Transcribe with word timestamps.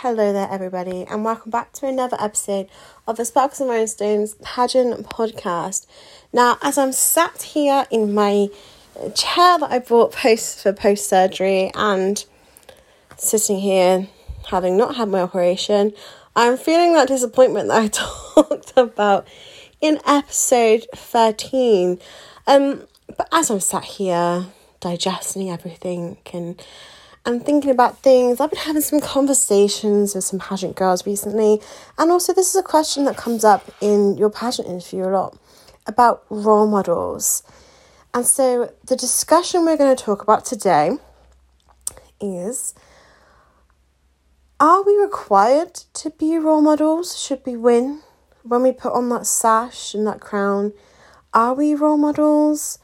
Hello 0.00 0.30
there, 0.30 0.46
everybody, 0.50 1.06
and 1.08 1.24
welcome 1.24 1.50
back 1.50 1.72
to 1.72 1.86
another 1.86 2.18
episode 2.20 2.68
of 3.08 3.16
the 3.16 3.24
Sparkles 3.24 3.62
and 3.62 3.70
Rhinestones 3.70 4.34
pageant 4.42 5.08
podcast. 5.08 5.86
Now, 6.34 6.58
as 6.60 6.76
I'm 6.76 6.92
sat 6.92 7.40
here 7.40 7.86
in 7.90 8.12
my 8.12 8.48
chair 9.14 9.58
that 9.58 9.70
I 9.72 9.78
bought 9.78 10.12
post 10.12 10.62
for 10.62 10.74
post 10.74 11.08
surgery 11.08 11.70
and 11.74 12.22
sitting 13.16 13.58
here 13.58 14.08
having 14.48 14.76
not 14.76 14.96
had 14.96 15.08
my 15.08 15.22
operation, 15.22 15.94
I'm 16.36 16.58
feeling 16.58 16.92
that 16.92 17.08
disappointment 17.08 17.68
that 17.68 17.82
I 17.82 17.88
talked 18.42 18.74
about 18.76 19.26
in 19.80 19.98
episode 20.06 20.86
13. 20.94 21.98
Um, 22.46 22.82
but 23.16 23.28
as 23.32 23.50
I'm 23.50 23.60
sat 23.60 23.84
here 23.84 24.44
digesting 24.78 25.48
everything 25.48 26.18
and 26.34 26.62
and 27.26 27.44
thinking 27.44 27.70
about 27.70 27.98
things. 27.98 28.40
I've 28.40 28.50
been 28.50 28.60
having 28.60 28.80
some 28.80 29.00
conversations 29.00 30.14
with 30.14 30.24
some 30.24 30.38
pageant 30.38 30.76
girls 30.76 31.04
recently, 31.04 31.60
and 31.98 32.10
also 32.10 32.32
this 32.32 32.48
is 32.48 32.56
a 32.56 32.62
question 32.62 33.04
that 33.04 33.16
comes 33.16 33.44
up 33.44 33.68
in 33.80 34.16
your 34.16 34.30
pageant 34.30 34.68
interview 34.68 35.04
a 35.04 35.10
lot 35.10 35.36
about 35.86 36.24
role 36.30 36.68
models. 36.68 37.42
And 38.14 38.24
so 38.24 38.72
the 38.86 38.96
discussion 38.96 39.64
we're 39.64 39.76
going 39.76 39.94
to 39.94 40.02
talk 40.02 40.22
about 40.22 40.44
today 40.44 40.92
is 42.20 42.72
are 44.58 44.82
we 44.82 44.96
required 44.96 45.74
to 45.74 46.10
be 46.10 46.38
role 46.38 46.62
models? 46.62 47.20
Should 47.20 47.42
we 47.44 47.56
win 47.56 48.00
when 48.42 48.62
we 48.62 48.72
put 48.72 48.94
on 48.94 49.10
that 49.10 49.26
sash 49.26 49.92
and 49.92 50.06
that 50.06 50.20
crown? 50.20 50.72
Are 51.34 51.52
we 51.52 51.74
role 51.74 51.98
models? 51.98 52.78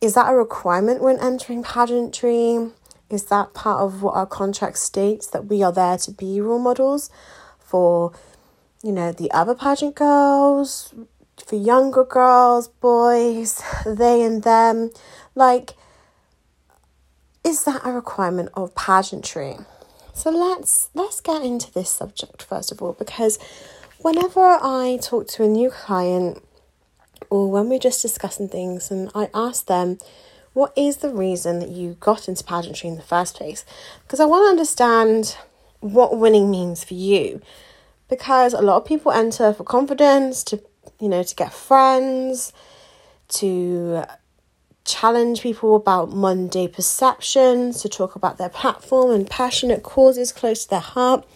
Is 0.00 0.14
that 0.14 0.30
a 0.30 0.36
requirement 0.36 1.02
when 1.02 1.18
entering 1.18 1.64
pageantry? 1.64 2.70
Is 3.10 3.24
that 3.26 3.54
part 3.54 3.80
of 3.80 4.02
what 4.02 4.14
our 4.14 4.26
contract 4.26 4.78
states 4.78 5.26
that 5.28 5.46
we 5.46 5.62
are 5.62 5.72
there 5.72 5.96
to 5.98 6.10
be 6.10 6.40
role 6.40 6.58
models 6.58 7.10
for, 7.58 8.12
you 8.82 8.92
know, 8.92 9.12
the 9.12 9.30
other 9.30 9.54
pageant 9.54 9.94
girls, 9.94 10.92
for 11.44 11.56
younger 11.56 12.04
girls, 12.04 12.68
boys, 12.68 13.62
they 13.86 14.22
and 14.22 14.42
them? 14.42 14.90
Like, 15.34 15.74
is 17.44 17.64
that 17.64 17.80
a 17.84 17.92
requirement 17.92 18.50
of 18.54 18.74
pageantry? 18.74 19.56
So 20.12 20.30
let's 20.30 20.90
let's 20.94 21.20
get 21.20 21.42
into 21.42 21.72
this 21.72 21.88
subject 21.90 22.42
first 22.42 22.72
of 22.72 22.82
all 22.82 22.92
because 22.92 23.38
whenever 24.00 24.40
I 24.40 24.98
talk 25.00 25.28
to 25.28 25.44
a 25.44 25.48
new 25.48 25.70
client 25.70 26.42
or 27.30 27.50
when 27.50 27.68
we're 27.68 27.78
just 27.78 28.02
discussing 28.02 28.48
things 28.48 28.90
and 28.90 29.10
I 29.14 29.30
ask 29.32 29.66
them 29.66 29.98
what 30.52 30.72
is 30.76 30.98
the 30.98 31.10
reason 31.10 31.58
that 31.60 31.68
you 31.68 31.96
got 32.00 32.28
into 32.28 32.44
pageantry 32.44 32.88
in 32.88 32.96
the 32.96 33.02
first 33.02 33.36
place? 33.36 33.64
Because 34.02 34.20
I 34.20 34.24
want 34.24 34.44
to 34.44 34.50
understand 34.50 35.36
what 35.80 36.18
winning 36.18 36.50
means 36.50 36.84
for 36.84 36.94
you. 36.94 37.40
Because 38.08 38.54
a 38.54 38.62
lot 38.62 38.78
of 38.78 38.84
people 38.84 39.12
enter 39.12 39.52
for 39.52 39.64
confidence, 39.64 40.42
to 40.44 40.62
you 41.00 41.08
know, 41.08 41.22
to 41.22 41.34
get 41.34 41.52
friends, 41.52 42.52
to 43.28 44.04
challenge 44.84 45.42
people 45.42 45.76
about 45.76 46.10
Monday 46.10 46.66
perceptions, 46.66 47.82
to 47.82 47.88
talk 47.88 48.16
about 48.16 48.38
their 48.38 48.48
platform 48.48 49.10
and 49.10 49.28
passionate 49.28 49.82
causes 49.82 50.32
close 50.32 50.64
to 50.64 50.70
their 50.70 50.80
heart, 50.80 51.26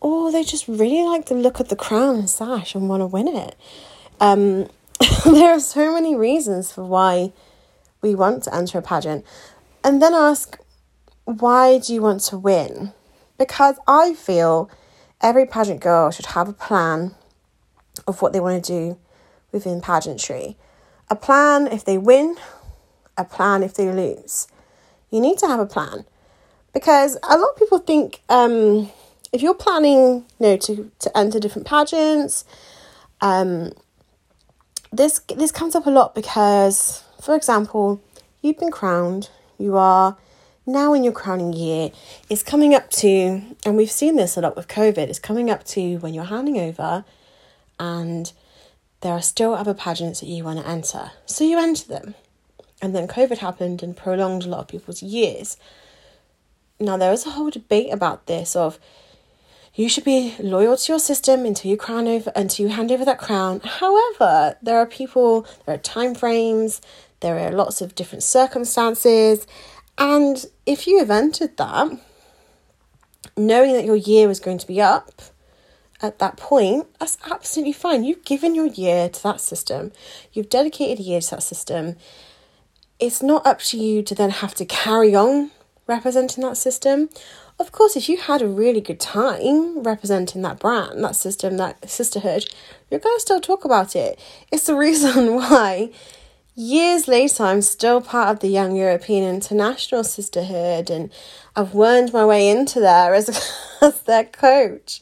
or 0.00 0.30
they 0.30 0.44
just 0.44 0.68
really 0.68 1.02
like 1.02 1.26
the 1.26 1.34
look 1.34 1.60
of 1.60 1.68
the 1.68 1.76
crown 1.76 2.16
and 2.16 2.30
sash 2.30 2.74
and 2.74 2.88
want 2.88 3.00
to 3.00 3.06
win 3.06 3.26
it. 3.26 3.56
Um, 4.20 4.68
there 5.24 5.50
are 5.50 5.60
so 5.60 5.92
many 5.92 6.14
reasons 6.14 6.70
for 6.70 6.84
why 6.84 7.32
we 8.04 8.14
want 8.14 8.42
to 8.42 8.54
enter 8.54 8.78
a 8.78 8.82
pageant. 8.82 9.24
And 9.82 10.00
then 10.00 10.12
ask, 10.12 10.58
why 11.24 11.78
do 11.78 11.94
you 11.94 12.02
want 12.02 12.20
to 12.24 12.38
win? 12.38 12.92
Because 13.38 13.76
I 13.88 14.12
feel 14.12 14.70
every 15.22 15.46
pageant 15.46 15.80
girl 15.80 16.10
should 16.10 16.26
have 16.26 16.48
a 16.48 16.52
plan 16.52 17.14
of 18.06 18.20
what 18.20 18.32
they 18.34 18.40
want 18.40 18.62
to 18.62 18.72
do 18.72 18.98
within 19.52 19.80
pageantry. 19.80 20.56
A 21.08 21.16
plan 21.16 21.66
if 21.66 21.82
they 21.84 21.96
win, 21.96 22.36
a 23.16 23.24
plan 23.24 23.62
if 23.62 23.72
they 23.72 23.90
lose. 23.90 24.48
You 25.10 25.20
need 25.20 25.38
to 25.38 25.46
have 25.46 25.60
a 25.60 25.66
plan 25.66 26.04
because 26.74 27.16
a 27.22 27.38
lot 27.38 27.50
of 27.52 27.56
people 27.56 27.78
think 27.78 28.20
um, 28.28 28.90
if 29.32 29.40
you're 29.40 29.54
planning, 29.54 30.26
you 30.38 30.46
know, 30.46 30.56
to 30.58 30.90
to 30.98 31.16
enter 31.16 31.38
different 31.38 31.66
pageants, 31.66 32.44
um, 33.20 33.72
this 34.92 35.20
this 35.36 35.52
comes 35.52 35.74
up 35.74 35.86
a 35.86 35.90
lot 35.90 36.14
because 36.14 37.04
for 37.24 37.34
example, 37.34 38.02
you've 38.42 38.58
been 38.58 38.70
crowned, 38.70 39.30
you 39.58 39.78
are 39.78 40.18
now 40.66 40.92
in 40.92 41.02
your 41.02 41.12
crowning 41.14 41.54
year. 41.54 41.90
It's 42.28 42.42
coming 42.42 42.74
up 42.74 42.90
to, 42.90 43.40
and 43.64 43.78
we've 43.78 43.90
seen 43.90 44.16
this 44.16 44.36
a 44.36 44.42
lot 44.42 44.56
with 44.56 44.68
COVID, 44.68 44.98
it's 44.98 45.18
coming 45.18 45.48
up 45.48 45.64
to 45.68 45.96
when 45.98 46.12
you're 46.12 46.24
handing 46.24 46.58
over 46.58 47.02
and 47.80 48.30
there 49.00 49.14
are 49.14 49.22
still 49.22 49.54
other 49.54 49.72
pageants 49.72 50.20
that 50.20 50.26
you 50.26 50.44
want 50.44 50.58
to 50.58 50.68
enter. 50.68 51.12
So 51.24 51.44
you 51.44 51.58
enter 51.58 51.88
them. 51.88 52.14
And 52.82 52.94
then 52.94 53.08
COVID 53.08 53.38
happened 53.38 53.82
and 53.82 53.96
prolonged 53.96 54.44
a 54.44 54.48
lot 54.48 54.60
of 54.60 54.68
people's 54.68 55.02
years. 55.02 55.56
Now, 56.78 56.98
there 56.98 57.12
is 57.12 57.24
a 57.24 57.30
whole 57.30 57.48
debate 57.48 57.90
about 57.90 58.26
this 58.26 58.54
of 58.54 58.78
you 59.74 59.88
should 59.88 60.04
be 60.04 60.34
loyal 60.38 60.76
to 60.76 60.92
your 60.92 61.00
system 61.00 61.44
until 61.44 61.70
you 61.70 61.76
crown 61.76 62.06
over 62.06 62.30
until 62.36 62.66
you 62.66 62.72
hand 62.72 62.92
over 62.92 63.04
that 63.04 63.18
crown. 63.18 63.60
However, 63.64 64.56
there 64.62 64.78
are 64.78 64.86
people, 64.86 65.46
there 65.66 65.74
are 65.74 65.78
time 65.78 66.14
frames, 66.14 66.80
there 67.20 67.38
are 67.38 67.52
lots 67.52 67.80
of 67.80 67.94
different 67.94 68.22
circumstances, 68.22 69.46
and 69.98 70.46
if 70.66 70.86
you 70.86 70.98
have 70.98 71.10
entered 71.10 71.56
that, 71.56 71.98
knowing 73.36 73.72
that 73.72 73.84
your 73.84 73.96
year 73.96 74.28
was 74.28 74.40
going 74.40 74.58
to 74.58 74.66
be 74.66 74.80
up 74.80 75.22
at 76.02 76.18
that 76.18 76.36
point, 76.36 76.86
that's 76.98 77.18
absolutely 77.30 77.72
fine. 77.72 78.04
You've 78.04 78.24
given 78.24 78.54
your 78.54 78.66
year 78.66 79.08
to 79.08 79.22
that 79.22 79.40
system, 79.40 79.92
you've 80.32 80.48
dedicated 80.48 81.00
a 81.00 81.08
year 81.08 81.20
to 81.20 81.30
that 81.30 81.42
system. 81.42 81.96
It's 83.00 83.22
not 83.22 83.46
up 83.46 83.58
to 83.60 83.76
you 83.76 84.02
to 84.02 84.14
then 84.14 84.30
have 84.30 84.54
to 84.54 84.64
carry 84.64 85.14
on 85.14 85.50
representing 85.86 86.44
that 86.44 86.56
system 86.56 87.08
of 87.58 87.70
course, 87.70 87.94
if 87.94 88.08
you 88.08 88.16
had 88.16 88.42
a 88.42 88.48
really 88.48 88.80
good 88.80 88.98
time 88.98 89.82
representing 89.82 90.42
that 90.42 90.58
brand, 90.58 91.04
that 91.04 91.14
system, 91.14 91.56
that 91.58 91.88
sisterhood, 91.88 92.46
you're 92.90 93.00
going 93.00 93.16
to 93.16 93.20
still 93.20 93.40
talk 93.40 93.64
about 93.64 93.94
it. 93.94 94.18
It's 94.50 94.66
the 94.66 94.74
reason 94.76 95.36
why 95.36 95.90
years 96.54 97.08
later 97.08 97.42
I'm 97.42 97.62
still 97.62 98.00
part 98.00 98.28
of 98.28 98.40
the 98.40 98.48
Young 98.48 98.76
European 98.76 99.24
International 99.34 100.04
Sisterhood 100.04 100.90
and 100.90 101.10
I've 101.56 101.74
wormed 101.74 102.12
my 102.12 102.24
way 102.24 102.48
into 102.48 102.80
there 102.80 103.14
as, 103.14 103.28
as 103.80 104.02
their 104.02 104.24
coach 104.24 105.00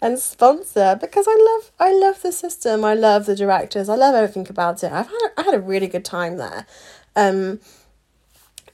and 0.00 0.18
sponsor 0.18 0.96
because 1.00 1.26
I 1.28 1.36
love 1.38 1.72
I 1.80 1.92
love 1.92 2.22
the 2.22 2.32
system, 2.32 2.84
I 2.84 2.94
love 2.94 3.26
the 3.26 3.36
directors, 3.36 3.88
I 3.88 3.96
love 3.96 4.14
everything 4.14 4.46
about 4.48 4.82
it. 4.84 4.92
I've 4.92 5.08
had 5.08 5.30
I 5.36 5.42
had 5.42 5.54
a 5.54 5.60
really 5.60 5.88
good 5.88 6.04
time 6.04 6.36
there. 6.36 6.66
Um, 7.14 7.60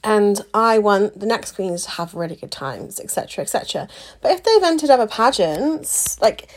and 0.04 0.42
I 0.54 0.78
want 0.78 1.18
the 1.18 1.26
next 1.26 1.52
queens 1.52 1.84
to 1.84 1.90
have 1.92 2.14
really 2.14 2.36
good 2.36 2.52
times, 2.52 3.00
etc., 3.00 3.42
etc. 3.42 3.88
But 4.20 4.30
if 4.30 4.44
they've 4.44 4.62
entered 4.62 4.90
other 4.90 5.08
pageants, 5.08 6.20
like 6.20 6.48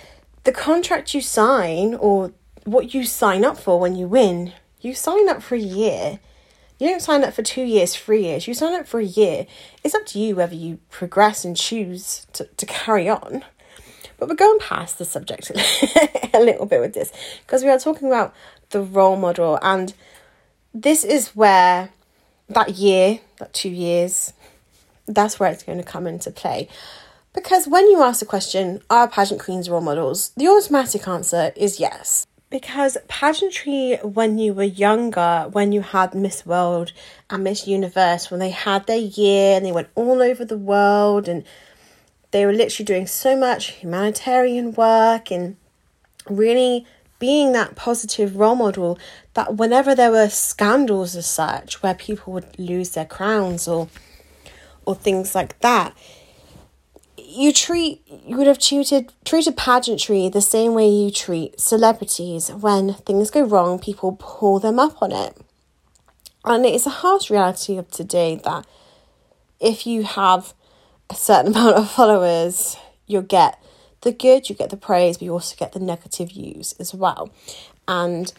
the 0.44 0.52
contract 0.52 1.16
you 1.16 1.22
sign 1.22 1.96
or 1.96 2.34
what 2.66 2.94
you 2.94 3.04
sign 3.04 3.44
up 3.44 3.58
for 3.58 3.80
when 3.80 3.96
you 3.96 4.08
win, 4.08 4.54
you 4.82 4.94
sign 4.94 5.30
up 5.30 5.42
for 5.42 5.56
a 5.56 5.60
year. 5.60 6.20
You 6.80 6.90
don't 6.90 7.02
sign 7.02 7.24
up 7.24 7.34
for 7.34 7.44
two 7.44 7.62
years, 7.62 7.96
three 7.96 8.24
years. 8.24 8.48
You 8.48 8.54
sign 8.54 8.74
up 8.74 8.88
for 8.88 9.00
a 9.00 9.06
year. 9.06 9.46
It's 9.84 9.94
up 9.94 10.06
to 10.08 10.20
you 10.20 10.36
whether 10.36 10.56
you 10.56 10.80
progress 10.90 11.46
and 11.46 11.56
choose 11.56 12.26
to, 12.34 12.46
to 12.46 12.66
carry 12.66 13.08
on. 13.08 13.44
But 14.18 14.30
we're 14.30 14.36
going 14.36 14.60
past 14.60 14.98
the 14.98 15.06
subject 15.06 15.52
a 16.34 16.40
little 16.40 16.66
bit 16.66 16.82
with 16.82 16.94
this 16.94 17.12
because 17.46 17.64
we 17.64 17.70
are 17.70 17.80
talking 17.80 18.08
about 18.08 18.34
the 18.70 18.82
role 18.82 19.16
model, 19.16 19.60
and 19.62 19.94
this 20.74 21.04
is 21.04 21.30
where 21.36 21.90
that 22.50 22.76
year, 22.76 23.20
that 23.40 23.54
two 23.54 23.70
years, 23.70 24.34
that's 25.08 25.40
where 25.40 25.52
it's 25.52 25.64
going 25.64 25.78
to 25.78 25.84
come 25.84 26.08
into 26.08 26.32
play. 26.32 26.68
Because 27.34 27.68
when 27.68 27.90
you 27.90 28.02
ask 28.02 28.20
the 28.20 28.26
question, 28.26 28.82
are 28.90 29.08
pageant 29.08 29.42
queens 29.42 29.70
role 29.70 29.82
models? 29.82 30.32
The 30.36 30.48
automatic 30.48 31.08
answer 31.08 31.54
is 31.56 31.80
yes. 31.80 32.28
Because 32.52 32.98
pageantry, 33.08 33.98
when 34.04 34.38
you 34.38 34.54
were 34.54 34.64
younger, 34.64 35.48
when 35.52 35.72
you 35.72 35.82
had 35.82 36.14
Miss 36.14 36.46
World 36.46 36.92
and 37.30 37.46
Miss 37.46 37.66
Universe, 37.66 38.30
when 38.30 38.42
they 38.42 38.50
had 38.50 38.86
their 38.88 38.98
year 38.98 39.56
and 39.56 39.66
they 39.66 39.72
went 39.72 39.88
all 39.96 40.22
over 40.22 40.44
the 40.44 40.58
world 40.58 41.30
and 41.30 41.46
they 42.32 42.46
were 42.46 42.52
literally 42.52 42.86
doing 42.86 43.08
so 43.08 43.38
much 43.38 43.72
humanitarian 43.72 44.74
work 44.74 45.32
and 45.32 45.56
really 46.30 46.86
being 47.20 47.54
that 47.54 47.76
positive 47.76 48.36
role 48.36 48.56
model 48.56 49.00
that 49.34 49.56
whenever 49.56 49.96
there 49.96 50.12
were 50.12 50.28
scandals 50.28 51.16
as 51.16 51.26
such 51.26 51.82
where 51.82 51.94
people 51.94 52.34
would 52.34 52.60
lose 52.60 52.90
their 52.92 53.06
crowns 53.06 53.68
or 53.68 53.88
or 54.86 54.96
things 54.96 55.36
like 55.36 55.58
that 55.60 55.96
you 57.32 57.54
treat 57.54 58.02
you 58.26 58.38
would 58.38 58.48
have 58.48 58.60
treated 58.60 59.12
treated 59.26 59.56
pageantry 59.58 60.30
the 60.30 60.42
same 60.42 60.74
way 60.74 60.88
you 60.88 61.10
treat 61.12 61.60
celebrities 61.60 62.50
when 62.52 62.94
things 62.94 63.32
go 63.32 63.42
wrong 63.42 63.80
people 63.80 64.18
pull 64.20 64.60
them 64.60 64.80
up 64.80 65.02
on 65.02 65.12
it 65.12 65.38
and 66.46 66.66
it's 66.66 66.86
a 66.86 66.90
harsh 66.90 67.30
reality 67.30 67.78
of 67.78 67.90
today 67.90 68.40
that 68.44 68.66
if 69.60 69.86
you 69.86 70.04
have 70.04 70.54
a 71.10 71.16
certain 71.16 71.52
amount 71.56 71.78
of 71.78 71.90
followers 71.90 72.78
you'll 73.08 73.22
get 73.22 73.62
the 74.02 74.12
good, 74.12 74.50
you 74.50 74.56
get 74.56 74.70
the 74.70 74.78
praise, 74.78 75.18
but 75.18 75.26
you 75.26 75.32
also 75.32 75.56
get 75.56 75.74
the 75.74 75.80
negative 75.80 76.30
views 76.30 76.74
as 76.80 76.94
well. 76.94 77.32
And 77.88 78.34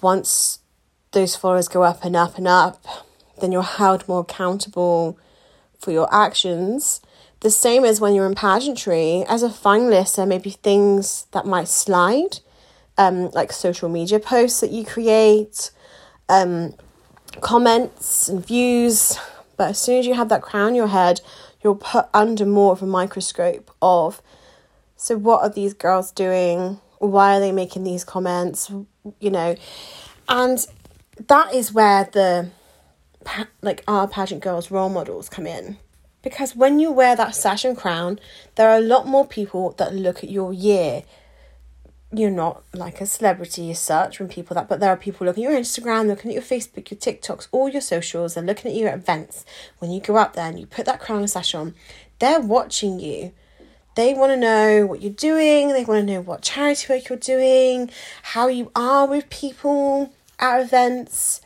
once 0.00 0.60
those 1.12 1.34
followers 1.36 1.68
go 1.68 1.82
up 1.82 2.04
and 2.04 2.14
up 2.14 2.38
and 2.38 2.46
up, 2.46 2.84
then 3.40 3.52
you're 3.52 3.62
held 3.62 4.06
more 4.06 4.20
accountable 4.20 5.18
for 5.78 5.90
your 5.90 6.12
actions. 6.14 7.00
The 7.42 7.50
same 7.50 7.84
as 7.84 8.00
when 8.00 8.14
you're 8.14 8.26
in 8.26 8.36
pageantry, 8.36 9.24
as 9.28 9.42
a 9.42 9.48
finalist, 9.48 10.14
there 10.14 10.26
may 10.26 10.38
be 10.38 10.50
things 10.50 11.26
that 11.32 11.44
might 11.44 11.66
slide, 11.66 12.38
um, 12.96 13.32
like 13.32 13.52
social 13.52 13.88
media 13.88 14.20
posts 14.20 14.60
that 14.60 14.70
you 14.70 14.84
create, 14.84 15.72
um, 16.28 16.74
comments 17.40 18.28
and 18.28 18.46
views. 18.46 19.18
But 19.56 19.70
as 19.70 19.80
soon 19.80 19.98
as 19.98 20.06
you 20.06 20.14
have 20.14 20.28
that 20.28 20.42
crown 20.42 20.68
on 20.68 20.74
your 20.76 20.86
head, 20.86 21.20
you're 21.64 21.74
put 21.74 22.06
under 22.14 22.46
more 22.46 22.70
of 22.70 22.80
a 22.80 22.86
microscope 22.86 23.72
of 23.82 24.22
so 24.94 25.16
what 25.16 25.42
are 25.42 25.50
these 25.50 25.74
girls 25.74 26.12
doing? 26.12 26.80
Why 26.98 27.36
are 27.36 27.40
they 27.40 27.50
making 27.50 27.82
these 27.82 28.04
comments? 28.04 28.70
You 29.18 29.30
know, 29.32 29.56
and 30.28 30.64
that 31.26 31.52
is 31.52 31.72
where 31.72 32.04
the 32.04 32.50
like 33.62 33.82
our 33.88 34.06
pageant 34.06 34.42
girls 34.42 34.70
role 34.70 34.88
models 34.88 35.28
come 35.28 35.48
in 35.48 35.78
because 36.22 36.54
when 36.56 36.78
you 36.78 36.90
wear 36.90 37.16
that 37.16 37.34
sash 37.34 37.64
and 37.64 37.76
crown 37.76 38.18
there 38.54 38.68
are 38.68 38.78
a 38.78 38.80
lot 38.80 39.06
more 39.06 39.26
people 39.26 39.72
that 39.72 39.94
look 39.94 40.22
at 40.22 40.30
your 40.30 40.52
year. 40.52 41.02
You're 42.14 42.30
not 42.30 42.62
like 42.74 43.00
a 43.00 43.06
celebrity 43.06 43.70
as 43.70 43.78
such 43.78 44.18
when 44.18 44.28
people 44.28 44.54
that 44.54 44.68
but 44.68 44.80
there 44.80 44.90
are 44.90 44.96
people 44.96 45.26
looking 45.26 45.44
at 45.44 45.50
your 45.50 45.58
instagram 45.58 46.06
looking 46.06 46.30
at 46.30 46.34
your 46.34 46.42
facebook 46.42 46.90
your 46.90 46.98
tiktoks 47.00 47.48
all 47.52 47.70
your 47.70 47.80
socials 47.80 48.34
they're 48.34 48.44
looking 48.44 48.70
at 48.70 48.76
you 48.76 48.86
at 48.86 48.94
events. 48.94 49.44
When 49.78 49.90
you 49.90 50.00
go 50.00 50.16
up 50.16 50.34
there 50.34 50.48
and 50.48 50.60
you 50.60 50.66
put 50.66 50.84
that 50.86 51.00
crown 51.00 51.20
and 51.20 51.30
sash 51.30 51.54
on 51.54 51.74
they're 52.18 52.40
watching 52.40 53.00
you. 53.00 53.32
They 53.94 54.14
want 54.14 54.30
to 54.32 54.36
know 54.36 54.86
what 54.86 55.00
you're 55.02 55.12
doing 55.12 55.68
they 55.68 55.84
want 55.84 56.06
to 56.06 56.14
know 56.14 56.20
what 56.20 56.42
charity 56.42 56.86
work 56.92 57.08
you're 57.08 57.18
doing 57.18 57.90
how 58.22 58.48
you 58.48 58.70
are 58.74 59.06
with 59.06 59.30
people 59.30 60.12
at 60.38 60.60
events. 60.60 61.40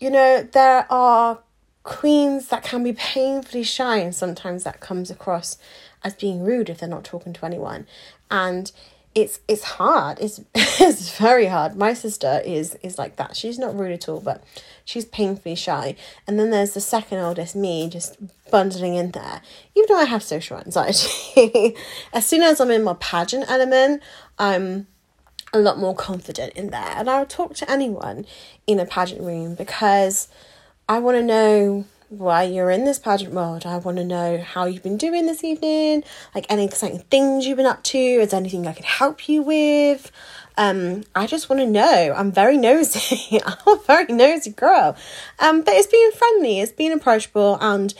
You 0.00 0.10
know 0.10 0.42
there 0.42 0.86
are 0.90 1.40
queens 1.82 2.48
that 2.48 2.62
can 2.62 2.82
be 2.82 2.92
painfully 2.92 3.62
shy 3.62 3.98
and 3.98 4.14
sometimes 4.14 4.64
that 4.64 4.80
comes 4.80 5.10
across 5.10 5.56
as 6.04 6.14
being 6.14 6.42
rude 6.42 6.68
if 6.68 6.78
they're 6.78 6.88
not 6.88 7.04
talking 7.04 7.32
to 7.32 7.44
anyone 7.44 7.86
and 8.30 8.72
it's 9.14 9.40
it's 9.48 9.64
hard. 9.64 10.18
It's 10.20 10.40
it's 10.54 11.16
very 11.18 11.46
hard. 11.46 11.74
My 11.74 11.94
sister 11.94 12.40
is 12.44 12.76
is 12.82 12.98
like 12.98 13.16
that. 13.16 13.36
She's 13.36 13.58
not 13.58 13.76
rude 13.76 13.92
at 13.92 14.08
all, 14.08 14.20
but 14.20 14.44
she's 14.84 15.04
painfully 15.04 15.56
shy. 15.56 15.96
And 16.26 16.38
then 16.38 16.50
there's 16.50 16.74
the 16.74 16.80
second 16.80 17.18
oldest, 17.18 17.56
me, 17.56 17.88
just 17.88 18.16
bundling 18.50 18.94
in 18.94 19.10
there. 19.10 19.42
Even 19.74 19.88
though 19.88 20.00
I 20.00 20.04
have 20.04 20.22
social 20.22 20.58
anxiety, 20.58 21.76
as 22.12 22.26
soon 22.26 22.42
as 22.42 22.60
I'm 22.60 22.70
in 22.70 22.84
my 22.84 22.94
pageant 23.00 23.50
element, 23.50 24.02
I'm 24.38 24.86
a 25.52 25.58
lot 25.58 25.78
more 25.78 25.94
confident 25.94 26.52
in 26.52 26.70
there. 26.70 26.92
And 26.94 27.10
I'll 27.10 27.26
talk 27.26 27.54
to 27.56 27.70
anyone 27.70 28.26
in 28.68 28.78
a 28.78 28.86
pageant 28.86 29.22
room 29.22 29.56
because 29.56 30.28
I 30.90 30.98
want 30.98 31.18
to 31.18 31.22
know 31.22 31.84
why 32.08 32.42
you're 32.42 32.72
in 32.72 32.84
this 32.84 32.98
pageant 32.98 33.32
world. 33.32 33.64
I 33.64 33.76
want 33.76 33.98
to 33.98 34.04
know 34.04 34.38
how 34.38 34.64
you've 34.64 34.82
been 34.82 34.96
doing 34.96 35.26
this 35.26 35.44
evening, 35.44 36.02
like 36.34 36.46
any 36.48 36.64
exciting 36.64 36.98
things 37.12 37.46
you've 37.46 37.58
been 37.58 37.64
up 37.64 37.84
to. 37.84 37.96
Is 37.96 38.32
there 38.32 38.40
anything 38.40 38.66
I 38.66 38.72
can 38.72 38.82
help 38.82 39.28
you 39.28 39.40
with? 39.40 40.10
Um, 40.56 41.04
I 41.14 41.28
just 41.28 41.48
want 41.48 41.60
to 41.60 41.66
know. 41.66 42.12
I'm 42.16 42.32
very 42.32 42.56
nosy. 42.56 43.40
I'm 43.46 43.68
a 43.68 43.80
very 43.86 44.12
nosy 44.12 44.50
girl. 44.50 44.96
Um, 45.38 45.62
but 45.62 45.74
it's 45.74 45.86
being 45.86 46.10
friendly, 46.10 46.58
it's 46.58 46.72
being 46.72 46.92
approachable, 46.92 47.56
and 47.60 47.94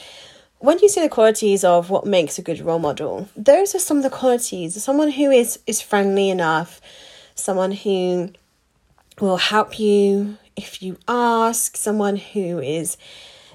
when 0.58 0.80
you 0.80 0.88
see 0.88 1.00
the 1.00 1.08
qualities 1.08 1.62
of 1.62 1.90
what 1.90 2.04
makes 2.06 2.40
a 2.40 2.42
good 2.42 2.60
role 2.60 2.80
model, 2.80 3.28
those 3.36 3.72
are 3.72 3.78
some 3.78 3.98
of 3.98 4.02
the 4.02 4.10
qualities. 4.10 4.82
Someone 4.82 5.12
who 5.12 5.30
is 5.30 5.60
is 5.64 5.80
friendly 5.80 6.28
enough, 6.28 6.80
someone 7.36 7.70
who 7.70 8.30
will 9.20 9.36
help 9.36 9.78
you 9.78 10.38
if 10.56 10.82
you 10.82 10.98
ask, 11.08 11.76
someone 11.76 12.16
who 12.16 12.58
is 12.58 12.96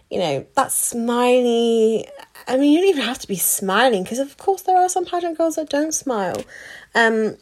you 0.09 0.19
know, 0.19 0.45
that 0.55 0.71
smiley. 0.71 2.07
I 2.47 2.57
mean, 2.57 2.71
you 2.71 2.79
don't 2.79 2.89
even 2.89 3.03
have 3.03 3.19
to 3.19 3.27
be 3.27 3.37
smiling 3.37 4.03
because, 4.03 4.19
of 4.19 4.37
course, 4.37 4.61
there 4.61 4.77
are 4.77 4.89
some 4.89 5.05
pageant 5.05 5.37
girls 5.37 5.55
that 5.55 5.69
don't 5.69 5.93
smile. 5.93 6.43
Um, 6.93 7.37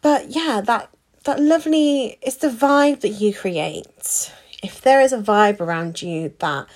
but 0.00 0.30
yeah, 0.30 0.60
that 0.64 0.90
that 1.24 1.40
lovely. 1.40 2.18
It's 2.22 2.36
the 2.36 2.48
vibe 2.48 3.00
that 3.00 3.10
you 3.10 3.32
create. 3.32 4.32
If 4.62 4.80
there 4.80 5.00
is 5.00 5.12
a 5.12 5.18
vibe 5.18 5.60
around 5.60 6.02
you 6.02 6.34
that 6.40 6.66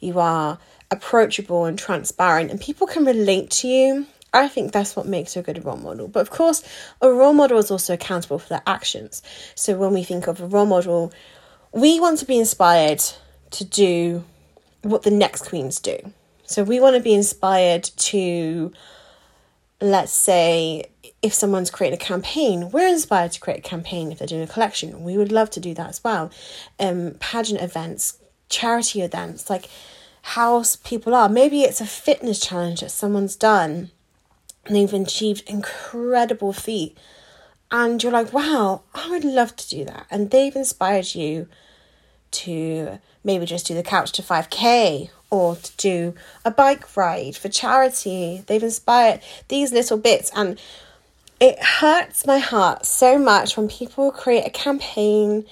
you 0.00 0.18
are 0.18 0.58
approachable 0.90 1.64
and 1.64 1.78
transparent, 1.78 2.50
and 2.50 2.60
people 2.60 2.86
can 2.86 3.04
relate 3.04 3.50
to 3.50 3.68
you, 3.68 4.06
I 4.34 4.48
think 4.48 4.72
that's 4.72 4.96
what 4.96 5.06
makes 5.06 5.36
a 5.36 5.42
good 5.42 5.64
role 5.64 5.76
model. 5.76 6.08
But 6.08 6.20
of 6.20 6.30
course, 6.30 6.62
a 7.00 7.10
role 7.10 7.34
model 7.34 7.58
is 7.58 7.70
also 7.70 7.94
accountable 7.94 8.38
for 8.38 8.48
their 8.48 8.62
actions. 8.66 9.22
So 9.54 9.76
when 9.76 9.92
we 9.92 10.04
think 10.04 10.26
of 10.26 10.40
a 10.40 10.46
role 10.46 10.66
model, 10.66 11.12
we 11.72 12.00
want 12.00 12.18
to 12.20 12.24
be 12.24 12.38
inspired 12.38 13.02
to 13.50 13.64
do 13.64 14.24
what 14.82 15.02
the 15.02 15.10
next 15.10 15.48
queens 15.48 15.80
do. 15.80 15.98
So 16.44 16.64
we 16.64 16.80
want 16.80 16.96
to 16.96 17.02
be 17.02 17.14
inspired 17.14 17.84
to, 17.84 18.72
let's 19.80 20.12
say, 20.12 20.86
if 21.20 21.32
someone's 21.32 21.70
creating 21.70 21.98
a 22.00 22.04
campaign, 22.04 22.70
we're 22.70 22.88
inspired 22.88 23.32
to 23.32 23.40
create 23.40 23.60
a 23.60 23.68
campaign 23.68 24.10
if 24.10 24.18
they're 24.18 24.26
doing 24.26 24.42
a 24.42 24.46
collection. 24.46 25.04
We 25.04 25.16
would 25.16 25.30
love 25.30 25.50
to 25.50 25.60
do 25.60 25.72
that 25.74 25.88
as 25.88 26.02
well. 26.02 26.30
Um, 26.80 27.16
pageant 27.20 27.60
events, 27.60 28.18
charity 28.48 29.02
events, 29.02 29.48
like 29.48 29.68
how 30.22 30.64
people 30.84 31.14
are. 31.14 31.28
Maybe 31.28 31.62
it's 31.62 31.80
a 31.80 31.86
fitness 31.86 32.40
challenge 32.40 32.80
that 32.80 32.90
someone's 32.90 33.36
done 33.36 33.90
they've 34.66 34.92
achieved 34.92 35.48
incredible 35.48 36.52
feat. 36.52 36.96
And 37.70 38.02
you're 38.02 38.12
like, 38.12 38.32
wow, 38.32 38.82
I 38.94 39.10
would 39.10 39.24
love 39.24 39.56
to 39.56 39.68
do 39.68 39.84
that. 39.86 40.06
And 40.10 40.30
they've 40.30 40.54
inspired 40.54 41.14
you 41.14 41.48
to 42.32 42.98
maybe 43.24 43.46
just 43.46 43.66
do 43.66 43.74
the 43.74 43.82
couch 43.82 44.12
to 44.12 44.22
5k 44.22 45.10
or 45.30 45.56
to 45.56 45.76
do 45.76 46.14
a 46.44 46.50
bike 46.50 46.96
ride 46.96 47.36
for 47.36 47.48
charity. 47.48 48.44
They've 48.46 48.62
inspired 48.62 49.20
these 49.48 49.72
little 49.72 49.96
bits 49.96 50.30
and 50.34 50.60
it 51.40 51.58
hurts 51.62 52.26
my 52.26 52.38
heart 52.38 52.86
so 52.86 53.18
much 53.18 53.56
when 53.56 53.68
people 53.68 54.10
create 54.10 54.46
a 54.46 54.50
campaign 54.50 55.44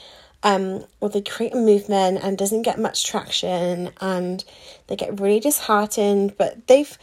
um, 0.43 0.85
or 1.01 1.09
they 1.09 1.21
create 1.21 1.53
a 1.53 1.57
movement 1.57 2.21
and 2.23 2.39
doesn't 2.39 2.63
get 2.63 2.79
much 2.79 3.05
traction 3.05 3.91
and 4.01 4.45
they 4.87 4.97
get 4.97 5.21
really 5.21 5.41
disheartened 5.41 6.37
but 6.39 6.67
they've 6.67 6.97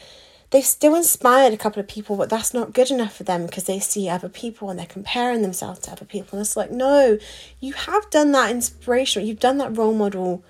they've 0.49 0.65
still 0.65 0.95
inspired 0.95 1.53
a 1.53 1.57
couple 1.57 1.79
of 1.79 1.88
people, 1.88 2.15
but 2.15 2.29
that's 2.29 2.53
not 2.53 2.73
good 2.73 2.89
enough 2.89 3.16
for 3.16 3.23
them 3.23 3.45
because 3.45 3.66
they 3.66 3.80
see 3.80 4.07
other 4.09 4.30
people 4.30 4.69
and 4.69 4.80
they're 4.80 4.85
comparing 4.85 5.42
themselves 5.42 5.80
to 5.80 5.92
other 5.92 6.06
people. 6.06 6.37
And 6.37 6.45
it's 6.45 6.56
like, 6.56 6.71
no, 6.71 7.18
you 7.59 7.73
have 7.73 8.09
done 8.09 8.31
that 8.31 8.51
inspirational, 8.51 9.27
you've 9.27 9.39
done 9.39 9.57
that 9.57 9.77
role 9.77 9.94
model 9.94 10.44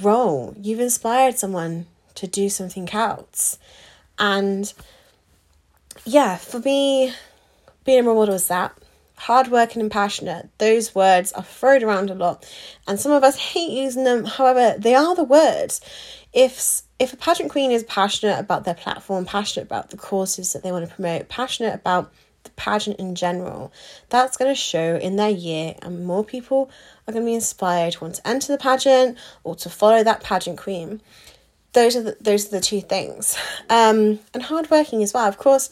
role, 0.00 0.54
you've 0.60 0.80
inspired 0.80 1.38
someone 1.38 1.86
to 2.14 2.26
do 2.26 2.48
something 2.48 2.88
else. 2.90 3.58
And 4.18 4.72
yeah, 6.04 6.36
for 6.36 6.60
me, 6.60 7.12
being 7.84 8.00
a 8.00 8.02
role 8.02 8.16
model 8.16 8.34
is 8.34 8.48
that 8.48 8.76
hardworking 9.18 9.80
and 9.82 9.90
passionate. 9.90 10.48
Those 10.58 10.94
words 10.94 11.32
are 11.32 11.42
thrown 11.42 11.82
around 11.82 12.10
a 12.10 12.14
lot, 12.14 12.48
and 12.86 13.00
some 13.00 13.12
of 13.12 13.24
us 13.24 13.36
hate 13.36 13.70
using 13.70 14.04
them. 14.04 14.24
However, 14.24 14.76
they 14.78 14.94
are 14.94 15.14
the 15.14 15.24
words. 15.24 15.80
If 16.32 16.82
if 16.98 17.12
a 17.12 17.16
pageant 17.16 17.50
queen 17.50 17.70
is 17.70 17.84
passionate 17.84 18.38
about 18.38 18.64
their 18.64 18.74
platform, 18.74 19.26
passionate 19.26 19.66
about 19.66 19.90
the 19.90 19.96
causes 19.96 20.52
that 20.52 20.62
they 20.62 20.72
want 20.72 20.88
to 20.88 20.94
promote, 20.94 21.28
passionate 21.28 21.74
about 21.74 22.12
the 22.44 22.50
pageant 22.50 22.98
in 22.98 23.14
general, 23.14 23.72
that's 24.08 24.36
going 24.36 24.50
to 24.50 24.60
show 24.60 24.96
in 24.96 25.16
their 25.16 25.30
year, 25.30 25.74
and 25.82 26.06
more 26.06 26.24
people 26.24 26.70
are 27.06 27.12
going 27.12 27.24
to 27.24 27.28
be 27.28 27.34
inspired 27.34 27.92
to 27.92 28.00
want 28.00 28.14
to 28.14 28.26
enter 28.26 28.52
the 28.52 28.58
pageant 28.58 29.18
or 29.44 29.54
to 29.56 29.68
follow 29.68 30.02
that 30.02 30.22
pageant 30.22 30.58
queen. 30.58 31.00
Those 31.72 31.96
are 31.96 32.02
the, 32.02 32.16
those 32.20 32.46
are 32.46 32.52
the 32.52 32.60
two 32.60 32.80
things, 32.80 33.36
um, 33.68 34.18
and 34.32 34.42
hardworking 34.42 35.02
as 35.02 35.12
well. 35.12 35.28
Of 35.28 35.36
course, 35.36 35.68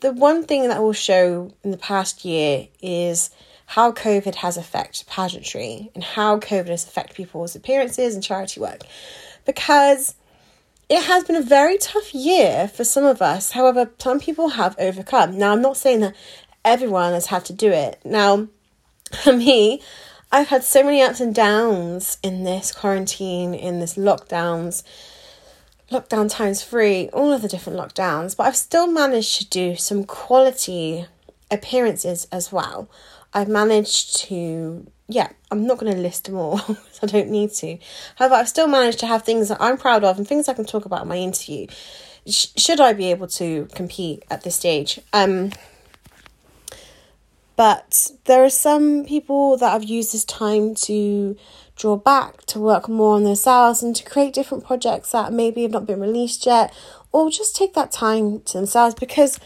the 0.00 0.12
one 0.12 0.44
thing 0.44 0.68
that 0.68 0.82
will 0.82 0.92
show 0.92 1.54
in 1.62 1.70
the 1.70 1.78
past 1.78 2.26
year 2.26 2.68
is 2.82 3.30
how 3.64 3.92
COVID 3.92 4.34
has 4.34 4.58
affected 4.58 5.06
pageantry 5.06 5.90
and 5.94 6.04
how 6.04 6.38
COVID 6.38 6.68
has 6.68 6.84
affected 6.84 7.16
people's 7.16 7.56
appearances 7.56 8.14
and 8.14 8.22
charity 8.22 8.60
work, 8.60 8.82
because 9.46 10.14
it 10.88 11.02
has 11.04 11.24
been 11.24 11.36
a 11.36 11.42
very 11.42 11.78
tough 11.78 12.14
year 12.14 12.68
for 12.68 12.84
some 12.84 13.04
of 13.04 13.22
us. 13.22 13.52
However, 13.52 13.90
some 13.98 14.20
people 14.20 14.50
have 14.50 14.76
overcome. 14.78 15.38
Now, 15.38 15.52
I'm 15.52 15.62
not 15.62 15.76
saying 15.76 16.00
that 16.00 16.14
everyone 16.64 17.12
has 17.12 17.26
had 17.26 17.44
to 17.46 17.52
do 17.52 17.70
it. 17.70 18.00
Now, 18.04 18.48
for 19.22 19.32
me, 19.32 19.82
I've 20.30 20.48
had 20.48 20.64
so 20.64 20.82
many 20.82 21.00
ups 21.00 21.20
and 21.20 21.34
downs 21.34 22.18
in 22.22 22.44
this 22.44 22.72
quarantine, 22.72 23.54
in 23.54 23.80
this 23.80 23.94
lockdowns, 23.94 24.82
lockdown 25.90 26.28
times 26.28 26.64
three, 26.64 27.08
all 27.10 27.32
of 27.32 27.42
the 27.42 27.48
different 27.48 27.78
lockdowns, 27.78 28.36
but 28.36 28.44
I've 28.44 28.56
still 28.56 28.90
managed 28.90 29.38
to 29.38 29.48
do 29.48 29.76
some 29.76 30.04
quality 30.04 31.06
appearances 31.50 32.26
as 32.32 32.50
well. 32.50 32.88
I've 33.34 33.48
managed 33.48 34.16
to 34.26 34.86
yeah, 35.06 35.28
I'm 35.50 35.66
not 35.66 35.78
going 35.78 35.92
to 35.92 36.00
list 36.00 36.24
them 36.24 36.36
all 36.36 36.60
I 37.02 37.06
don't 37.06 37.28
need 37.28 37.52
to. 37.54 37.78
However, 38.16 38.36
I've 38.36 38.48
still 38.48 38.68
managed 38.68 39.00
to 39.00 39.06
have 39.06 39.22
things 39.22 39.48
that 39.48 39.60
I'm 39.60 39.76
proud 39.76 40.04
of 40.04 40.16
and 40.16 40.26
things 40.26 40.48
I 40.48 40.54
can 40.54 40.64
talk 40.64 40.84
about 40.86 41.02
in 41.02 41.08
my 41.08 41.16
interview. 41.16 41.66
sh- 42.26 42.48
should 42.56 42.80
I 42.80 42.92
be 42.94 43.10
able 43.10 43.26
to 43.28 43.68
compete 43.74 44.24
at 44.30 44.42
this 44.42 44.56
stage? 44.56 45.00
Um, 45.12 45.52
but 47.56 48.10
there 48.24 48.44
are 48.44 48.50
some 48.50 49.04
people 49.04 49.56
that 49.58 49.70
have 49.70 49.84
used 49.84 50.12
this 50.12 50.24
time 50.24 50.74
to 50.76 51.36
draw 51.76 51.96
back, 51.96 52.44
to 52.46 52.58
work 52.58 52.88
more 52.88 53.14
on 53.16 53.24
themselves, 53.24 53.82
and 53.82 53.94
to 53.94 54.04
create 54.04 54.34
different 54.34 54.64
projects 54.64 55.12
that 55.12 55.32
maybe 55.32 55.62
have 55.62 55.70
not 55.70 55.86
been 55.86 56.00
released 56.00 56.46
yet, 56.46 56.72
or 57.12 57.30
just 57.30 57.54
take 57.54 57.74
that 57.74 57.92
time 57.92 58.40
to 58.40 58.58
themselves 58.58 58.94
because 58.94 59.38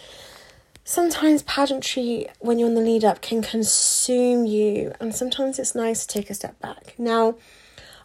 sometimes 0.88 1.42
pageantry, 1.42 2.26
when 2.38 2.58
you're 2.58 2.66
on 2.66 2.74
the 2.74 2.80
lead 2.80 3.04
up, 3.04 3.20
can 3.20 3.42
consume 3.42 4.46
you, 4.46 4.90
and 4.98 5.14
sometimes 5.14 5.58
it's 5.58 5.74
nice 5.74 6.06
to 6.06 6.08
take 6.14 6.30
a 6.30 6.34
step 6.34 6.58
back. 6.60 6.94
Now, 6.96 7.36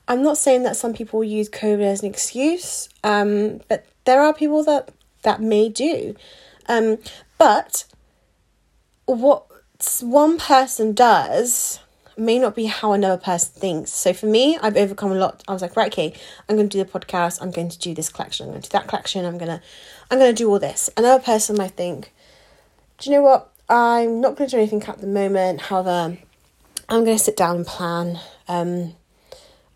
I'm 0.06 0.22
not 0.22 0.38
saying 0.38 0.64
that 0.64 0.76
some 0.76 0.94
people 0.94 1.24
use 1.24 1.50
COVID 1.50 1.82
as 1.82 2.04
an 2.04 2.10
excuse, 2.10 2.90
um, 3.02 3.62
but 3.70 3.86
there 4.04 4.22
are 4.22 4.34
people 4.34 4.66
that 4.66 4.92
that 5.22 5.42
may 5.42 5.70
do. 5.70 6.14
Um, 6.68 6.98
but 7.38 7.86
what 9.06 9.46
one 10.02 10.38
person 10.38 10.92
does 10.92 11.80
may 12.18 12.38
not 12.38 12.54
be 12.54 12.66
how 12.66 12.92
another 12.92 13.22
person 13.22 13.54
thinks. 13.54 13.92
So 13.92 14.14
for 14.14 14.26
me, 14.26 14.58
I've 14.62 14.76
overcome 14.76 15.14
a 15.14 15.16
lot. 15.16 15.42
I 15.48 15.54
was 15.54 15.62
like, 15.62 15.78
right, 15.78 15.92
okay, 15.92 16.14
I'm 16.50 16.58
going 16.58 16.68
to 16.68 16.78
do 16.78 16.84
the 16.84 17.00
podcast. 17.00 17.42
I'm 17.42 17.52
going 17.52 17.70
to 17.70 17.80
do 17.80 17.94
this 17.94 18.10
collection. 18.10 18.48
I'm 18.48 18.52
going 18.52 18.62
to 18.62 18.70
do 18.70 18.78
that 18.78 18.88
collection. 18.88 19.26
I'm 19.26 19.38
gonna, 19.38 19.62
I'm 20.12 20.20
gonna 20.20 20.34
do 20.34 20.50
all 20.50 20.60
this. 20.60 20.90
Another 20.98 21.24
person 21.24 21.56
might 21.58 21.72
think, 21.72 22.13
do 22.98 23.10
you 23.10 23.16
know 23.16 23.24
what? 23.24 23.50
I'm 23.70 24.22
not 24.22 24.36
going 24.36 24.50
to 24.50 24.56
do 24.56 24.60
anything 24.60 24.84
at 24.84 25.00
the 25.00 25.08
moment. 25.08 25.62
However, 25.62 26.18
I'm 26.90 27.04
going 27.06 27.18
to 27.18 27.24
sit 27.24 27.38
down 27.38 27.58
and 27.58 27.66
plan. 27.66 28.20
Um, 28.48 28.96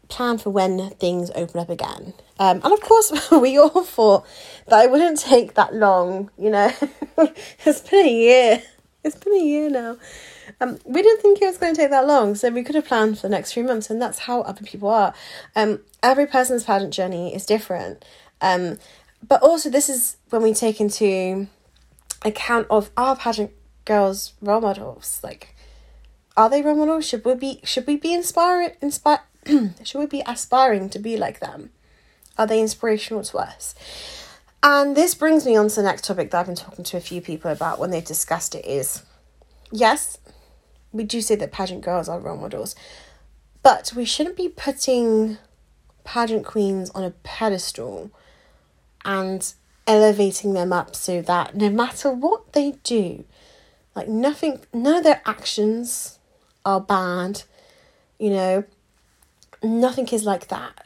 plan 0.10 0.38
for 0.38 0.50
when 0.50 0.90
things 0.92 1.32
open 1.36 1.60
up 1.60 1.70
again. 1.70 2.14
Um, 2.40 2.62
and 2.64 2.74
of 2.74 2.82
course, 2.82 3.12
we 3.32 3.58
all 3.58 3.84
thought 3.84 4.26
that 4.68 4.86
it 4.86 4.92
wouldn't 4.92 5.20
take 5.20 5.56
that 5.56 5.74
long. 5.74 6.30
You 6.38 6.52
know, 6.52 6.72
it's 7.66 7.82
been 7.82 8.06
a 8.06 8.12
year. 8.12 8.64
It's 9.04 9.16
been 9.16 9.34
a 9.34 9.44
year 9.44 9.70
now. 9.70 9.98
Um, 10.60 10.80
we 10.86 11.02
didn't 11.02 11.22
think 11.22 11.42
it 11.42 11.46
was 11.46 11.58
going 11.58 11.74
to 11.74 11.82
take 11.82 11.92
that 11.92 12.08
long, 12.08 12.36
so 12.36 12.50
we 12.50 12.64
could 12.64 12.76
have 12.76 12.86
planned 12.86 13.18
for 13.18 13.24
the 13.24 13.30
next 13.30 13.54
few 13.54 13.64
months, 13.64 13.90
and 13.90 14.02
that's 14.02 14.20
how 14.20 14.42
other 14.42 14.64
people 14.64 14.90
are. 14.90 15.14
Um, 15.56 15.82
every 16.02 16.26
person's 16.26 16.64
pageant 16.64 16.94
journey 16.94 17.34
is 17.34 17.46
different. 17.46 18.04
Um, 18.42 18.80
but 19.26 19.42
also, 19.42 19.70
this 19.70 19.90
is 19.90 20.18
when 20.30 20.42
we 20.42 20.54
take 20.54 20.80
into 20.80 21.48
account 22.24 22.68
of 22.70 22.92
our 22.98 23.16
pageant 23.16 23.52
girls' 23.86 24.34
role 24.42 24.62
models. 24.62 25.20
Like, 25.24 25.56
are 26.36 26.50
they 26.50 26.62
role 26.62 26.76
models? 26.76 27.08
Should 27.08 27.26
we 27.26 27.36
be 27.36 27.60
should 27.64 27.88
we 27.88 27.98
be 27.98 28.14
inspired 28.14 28.78
inspire 28.82 29.22
should 29.84 30.00
we 30.00 30.06
be 30.06 30.24
aspiring 30.26 30.90
to 30.90 31.00
be 31.00 31.18
like 31.18 31.40
them? 31.40 31.72
Are 32.38 32.48
they 32.48 32.62
inspirational 32.62 33.24
to 33.24 33.38
us? 33.40 33.74
And 34.62 34.96
this 34.96 35.16
brings 35.16 35.46
me 35.46 35.56
on 35.56 35.70
to 35.70 35.76
the 35.76 35.84
next 35.84 36.04
topic 36.04 36.32
that 36.32 36.40
I've 36.40 36.46
been 36.46 36.56
talking 36.56 36.84
to 36.84 36.98
a 36.98 37.02
few 37.02 37.22
people 37.22 37.52
about 37.52 37.80
when 37.80 37.90
they've 37.92 38.04
discussed 38.04 38.56
it 38.56 38.66
is 38.66 39.04
yes, 39.72 40.18
we 40.92 41.04
do 41.04 41.22
say 41.22 41.36
that 41.36 41.52
pageant 41.52 41.82
girls 41.82 42.10
are 42.10 42.20
role 42.20 42.38
models, 42.38 42.76
but 43.64 43.94
we 43.96 44.06
shouldn't 44.06 44.38
be 44.38 44.50
putting 44.50 45.38
pageant 46.04 46.46
queens 46.46 46.90
on 46.92 47.04
a 47.04 47.12
pedestal 47.12 48.12
and 49.04 49.54
elevating 49.88 50.54
them 50.54 50.74
up 50.74 50.96
so 50.96 51.22
that 51.22 51.56
no 51.56 51.70
matter 51.70 52.12
what 52.12 52.54
they 52.54 52.74
do, 52.84 53.24
like 53.96 54.08
nothing, 54.08 54.60
none 54.74 54.98
of 54.98 55.04
their 55.04 55.22
actions 55.26 56.20
are 56.66 56.82
bad, 56.82 57.44
you 58.20 58.30
know, 58.30 58.64
nothing 59.64 60.08
is 60.10 60.24
like 60.24 60.50
that. 60.50 60.86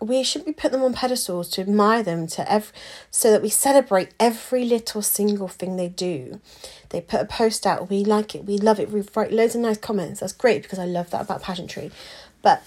We 0.00 0.22
should 0.22 0.46
be 0.46 0.52
put 0.52 0.72
them 0.72 0.82
on 0.82 0.94
pedestals 0.94 1.50
to 1.50 1.60
admire 1.60 2.02
them 2.02 2.26
to 2.28 2.50
every 2.50 2.72
so 3.10 3.30
that 3.30 3.42
we 3.42 3.50
celebrate 3.50 4.14
every 4.18 4.64
little 4.64 5.02
single 5.02 5.48
thing 5.48 5.76
they 5.76 5.88
do. 5.88 6.40
They 6.88 7.02
put 7.02 7.20
a 7.20 7.26
post 7.26 7.66
out 7.66 7.90
we 7.90 8.02
like 8.04 8.34
it 8.34 8.46
we 8.46 8.56
love 8.56 8.80
it 8.80 8.90
we 8.90 9.02
write 9.14 9.32
loads 9.32 9.54
of 9.54 9.60
nice 9.60 9.76
comments. 9.76 10.20
That's 10.20 10.32
great 10.32 10.62
because 10.62 10.78
i 10.78 10.86
love 10.86 11.10
that 11.10 11.20
about 11.20 11.42
pageantry. 11.42 11.90
But 12.40 12.62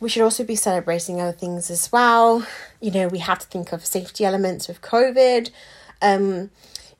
we 0.00 0.08
should 0.08 0.22
also 0.22 0.44
be 0.44 0.54
celebrating 0.54 1.20
other 1.20 1.32
things 1.32 1.70
as 1.70 1.90
well 1.92 2.46
you 2.80 2.90
know 2.90 3.08
we 3.08 3.18
have 3.18 3.38
to 3.38 3.46
think 3.46 3.72
of 3.72 3.84
safety 3.84 4.24
elements 4.24 4.68
with 4.68 4.80
covid 4.80 5.50
um 6.02 6.50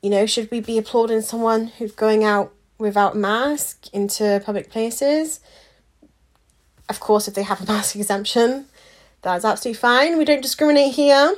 you 0.02 0.10
know 0.10 0.26
should 0.26 0.50
we 0.50 0.60
be 0.60 0.78
applauding 0.78 1.20
someone 1.20 1.68
who's 1.78 1.92
going 1.92 2.24
out 2.24 2.52
without 2.78 3.16
mask 3.16 3.86
into 3.92 4.40
public 4.44 4.70
places 4.70 5.40
of 6.88 7.00
course 7.00 7.28
if 7.28 7.34
they 7.34 7.42
have 7.42 7.60
a 7.60 7.66
mask 7.72 7.96
exemption 7.96 8.66
that's 9.22 9.44
absolutely 9.44 9.78
fine. 9.78 10.18
We 10.18 10.24
don't 10.24 10.42
discriminate 10.42 10.94
here. 10.94 11.34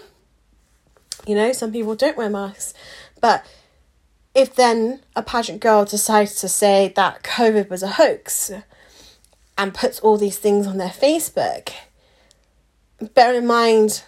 You 1.26 1.34
know, 1.34 1.52
some 1.52 1.72
people 1.72 1.94
don't 1.94 2.16
wear 2.16 2.30
masks. 2.30 2.74
But 3.20 3.46
if 4.34 4.54
then 4.54 5.00
a 5.16 5.22
pageant 5.22 5.60
girl 5.60 5.84
decides 5.84 6.36
to 6.40 6.48
say 6.48 6.92
that 6.96 7.22
COVID 7.22 7.68
was 7.68 7.82
a 7.82 7.92
hoax 7.92 8.52
and 9.60 9.74
puts 9.74 10.00
all 10.00 10.16
these 10.16 10.38
things 10.38 10.66
on 10.66 10.78
their 10.78 10.88
Facebook, 10.88 11.70
bear 13.12 13.34
in 13.34 13.46
mind 13.46 14.02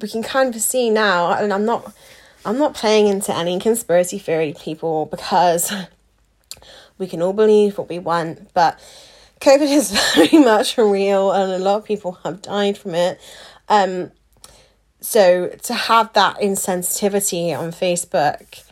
we 0.00 0.08
can 0.08 0.22
kind 0.22 0.54
of 0.54 0.62
see 0.62 0.88
now, 0.88 1.32
and 1.34 1.52
I'm 1.52 1.66
not 1.66 1.94
I'm 2.46 2.58
not 2.58 2.74
playing 2.74 3.06
into 3.06 3.36
any 3.36 3.58
conspiracy 3.58 4.18
theory 4.18 4.54
people 4.58 5.06
because 5.06 5.72
we 6.98 7.06
can 7.06 7.20
all 7.20 7.34
believe 7.34 7.76
what 7.76 7.90
we 7.90 7.98
want, 7.98 8.52
but 8.54 8.80
COVID 9.42 9.70
is 9.70 9.90
very 10.14 10.42
much 10.42 10.78
real, 10.78 11.30
and 11.30 11.52
a 11.52 11.58
lot 11.58 11.76
of 11.76 11.84
people 11.84 12.12
have 12.24 12.40
died 12.40 12.78
from 12.78 12.94
it. 12.94 13.20
Um, 13.68 14.10
so 15.00 15.48
to 15.48 15.74
have 15.74 16.14
that 16.14 16.38
insensitivity 16.38 17.56
on 17.56 17.72
Facebook 17.72 18.64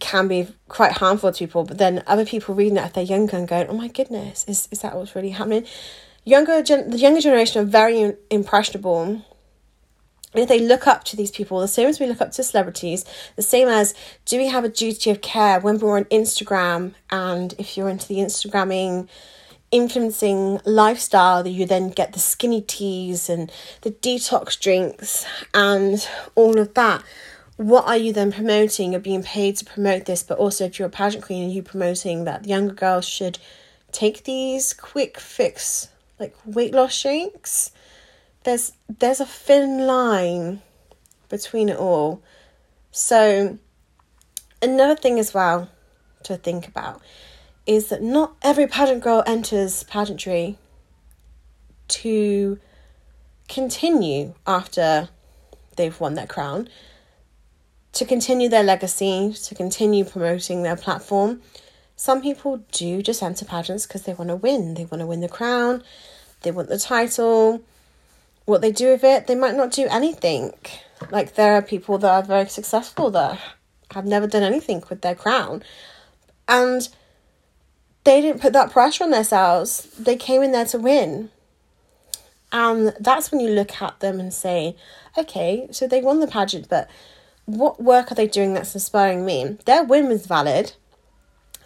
can 0.00 0.28
be 0.28 0.48
quite 0.68 0.92
harmful 0.92 1.32
to 1.32 1.38
people. 1.38 1.64
But 1.64 1.78
then 1.78 2.02
other 2.06 2.24
people 2.24 2.54
reading 2.54 2.78
it 2.78 2.84
if 2.84 2.92
they're 2.92 3.04
younger 3.04 3.36
and 3.36 3.48
going, 3.48 3.68
"Oh 3.68 3.74
my 3.74 3.88
goodness, 3.88 4.44
is 4.48 4.68
is 4.70 4.80
that 4.80 4.96
what's 4.96 5.14
really 5.14 5.30
happening?" 5.30 5.64
Younger 6.24 6.62
gen- 6.62 6.90
the 6.90 6.98
younger 6.98 7.20
generation 7.20 7.62
are 7.62 7.66
very 7.66 8.14
impressionable. 8.30 9.22
And 10.32 10.42
if 10.42 10.48
they 10.48 10.58
look 10.58 10.86
up 10.86 11.04
to 11.04 11.16
these 11.16 11.30
people, 11.30 11.60
the 11.60 11.68
same 11.68 11.88
as 11.88 11.98
we 11.98 12.06
look 12.06 12.20
up 12.20 12.32
to 12.32 12.42
celebrities, 12.42 13.04
the 13.36 13.42
same 13.42 13.68
as 13.68 13.94
do 14.26 14.36
we 14.36 14.48
have 14.48 14.64
a 14.64 14.68
duty 14.68 15.10
of 15.10 15.22
care 15.22 15.60
when 15.60 15.78
we're 15.78 15.96
on 15.96 16.04
Instagram 16.06 16.94
and 17.10 17.54
if 17.58 17.76
you're 17.76 17.88
into 17.88 18.08
the 18.08 18.16
Instagramming 18.16 19.08
influencing 19.70 20.60
lifestyle 20.64 21.42
that 21.42 21.50
you 21.50 21.66
then 21.66 21.90
get 21.90 22.12
the 22.12 22.18
skinny 22.18 22.60
teas 22.60 23.28
and 23.28 23.50
the 23.82 23.90
detox 23.90 24.58
drinks 24.58 25.26
and 25.54 26.08
all 26.34 26.58
of 26.58 26.72
that 26.74 27.02
what 27.56 27.86
are 27.86 27.96
you 27.96 28.12
then 28.12 28.32
promoting? 28.32 28.92
You're 28.92 29.00
being 29.00 29.22
paid 29.22 29.56
to 29.56 29.64
promote 29.64 30.04
this 30.04 30.22
but 30.22 30.38
also 30.38 30.64
if 30.64 30.78
you're 30.78 30.88
a 30.88 30.90
pageant 30.90 31.24
queen 31.24 31.48
are 31.48 31.52
you're 31.52 31.62
promoting 31.62 32.24
that 32.24 32.46
younger 32.46 32.74
girls 32.74 33.06
should 33.06 33.38
take 33.92 34.24
these 34.24 34.74
quick 34.74 35.18
fix 35.18 35.88
like 36.18 36.34
weight 36.44 36.74
loss 36.74 36.92
shakes 36.92 37.70
there's 38.46 38.72
there's 38.88 39.20
a 39.20 39.26
thin 39.26 39.86
line 39.86 40.62
between 41.28 41.68
it 41.68 41.76
all. 41.76 42.22
So 42.92 43.58
another 44.62 44.96
thing 44.96 45.18
as 45.18 45.34
well 45.34 45.68
to 46.22 46.36
think 46.36 46.66
about 46.66 47.02
is 47.66 47.88
that 47.88 48.02
not 48.02 48.36
every 48.42 48.66
pageant 48.66 49.02
girl 49.02 49.22
enters 49.26 49.82
pageantry 49.82 50.56
to 51.88 52.58
continue 53.48 54.34
after 54.46 55.08
they've 55.76 55.98
won 56.00 56.14
their 56.14 56.26
crown, 56.26 56.68
to 57.96 58.04
continue 58.04 58.46
their 58.46 58.62
legacy, 58.62 59.32
to 59.32 59.54
continue 59.54 60.04
promoting 60.04 60.62
their 60.62 60.76
platform. 60.76 61.40
Some 61.96 62.20
people 62.20 62.58
do 62.70 63.00
just 63.00 63.22
enter 63.22 63.46
pageants 63.46 63.86
because 63.86 64.02
they 64.02 64.12
want 64.12 64.28
to 64.28 64.36
win. 64.36 64.74
They 64.74 64.84
want 64.84 65.00
to 65.00 65.06
win 65.06 65.20
the 65.20 65.30
crown, 65.30 65.82
they 66.42 66.50
want 66.50 66.68
the 66.68 66.78
title. 66.78 67.62
What 68.44 68.60
they 68.60 68.70
do 68.70 68.92
with 68.92 69.02
it, 69.02 69.26
they 69.26 69.34
might 69.34 69.56
not 69.56 69.72
do 69.72 69.88
anything. 69.90 70.52
Like 71.10 71.34
there 71.34 71.54
are 71.54 71.62
people 71.62 71.98
that 71.98 72.10
are 72.10 72.22
very 72.22 72.48
successful 72.48 73.10
that 73.10 73.40
have 73.90 74.04
never 74.04 74.26
done 74.26 74.42
anything 74.42 74.84
with 74.88 75.00
their 75.00 75.14
crown. 75.14 75.62
And 76.46 76.88
they 78.04 78.20
didn't 78.20 78.42
put 78.42 78.52
that 78.52 78.70
pressure 78.70 79.04
on 79.04 79.10
themselves. 79.10 79.88
They 79.98 80.16
came 80.16 80.42
in 80.42 80.52
there 80.52 80.66
to 80.66 80.78
win. 80.78 81.30
And 82.52 82.94
that's 83.00 83.32
when 83.32 83.40
you 83.40 83.48
look 83.48 83.82
at 83.82 83.98
them 84.00 84.20
and 84.20 84.32
say, 84.32 84.76
okay, 85.18 85.66
so 85.72 85.88
they 85.88 86.02
won 86.02 86.20
the 86.20 86.28
pageant, 86.28 86.68
but 86.68 86.88
what 87.46 87.82
work 87.82 88.12
are 88.12 88.14
they 88.14 88.26
doing 88.26 88.54
that's 88.54 88.74
inspiring 88.74 89.24
me? 89.24 89.56
Their 89.64 89.84
win 89.84 90.08
was 90.08 90.26
valid 90.26 90.72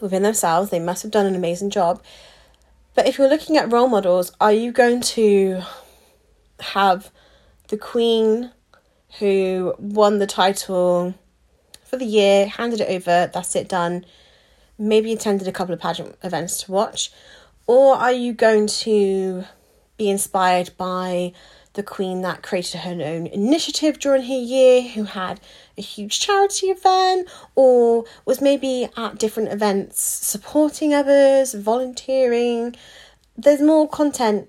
within 0.01 0.23
themselves. 0.23 0.71
They 0.71 0.79
must 0.79 1.03
have 1.03 1.11
done 1.11 1.27
an 1.27 1.35
amazing 1.35 1.71
job. 1.71 2.03
But 2.95 3.07
if 3.07 3.19
you're 3.19 3.29
looking 3.29 3.57
at 3.57 3.73
role 3.73 3.89
models, 3.89 4.33
are 4.41 4.53
you 4.53 4.73
going 4.73 5.01
to 5.03 5.63
have 6.61 7.11
the 7.69 7.77
queen 7.77 8.53
who 9.19 9.75
won 9.79 10.19
the 10.19 10.27
title 10.27 11.15
for 11.85 11.97
the 11.97 12.05
year, 12.05 12.47
handed 12.47 12.81
it 12.81 12.89
over, 12.89 13.31
that's 13.33 13.57
it 13.57 13.69
done? 13.69 14.05
maybe 14.81 15.13
attended 15.13 15.47
a 15.47 15.53
couple 15.53 15.75
of 15.75 15.81
pageant 15.81 16.17
events 16.25 16.63
to 16.63 16.73
watch? 16.73 17.13
Or 17.67 17.95
are 17.95 18.13
you 18.13 18.33
going 18.33 18.67
to 18.67 19.45
be 19.97 20.09
inspired 20.09 20.71
by 20.77 21.33
the 21.75 21.83
queen 21.83 22.23
that 22.23 22.43
created 22.43 22.81
her 22.81 22.91
own 22.91 23.27
initiative 23.29 23.99
during 23.99 24.23
her 24.25 24.35
year, 24.35 24.83
who 24.83 25.05
had 25.05 25.41
a 25.79 25.83
huge 25.83 26.19
charity 26.19 26.67
event, 26.67 27.29
or 27.55 28.05
was 28.25 28.41
maybe 28.41 28.89
at 28.97 29.19
different 29.19 29.53
events 29.53 30.01
supporting 30.01 30.93
others, 30.93 31.55
volunteering. 31.55 32.75
There's 33.37 33.61
more 33.61 33.89
content 33.89 34.49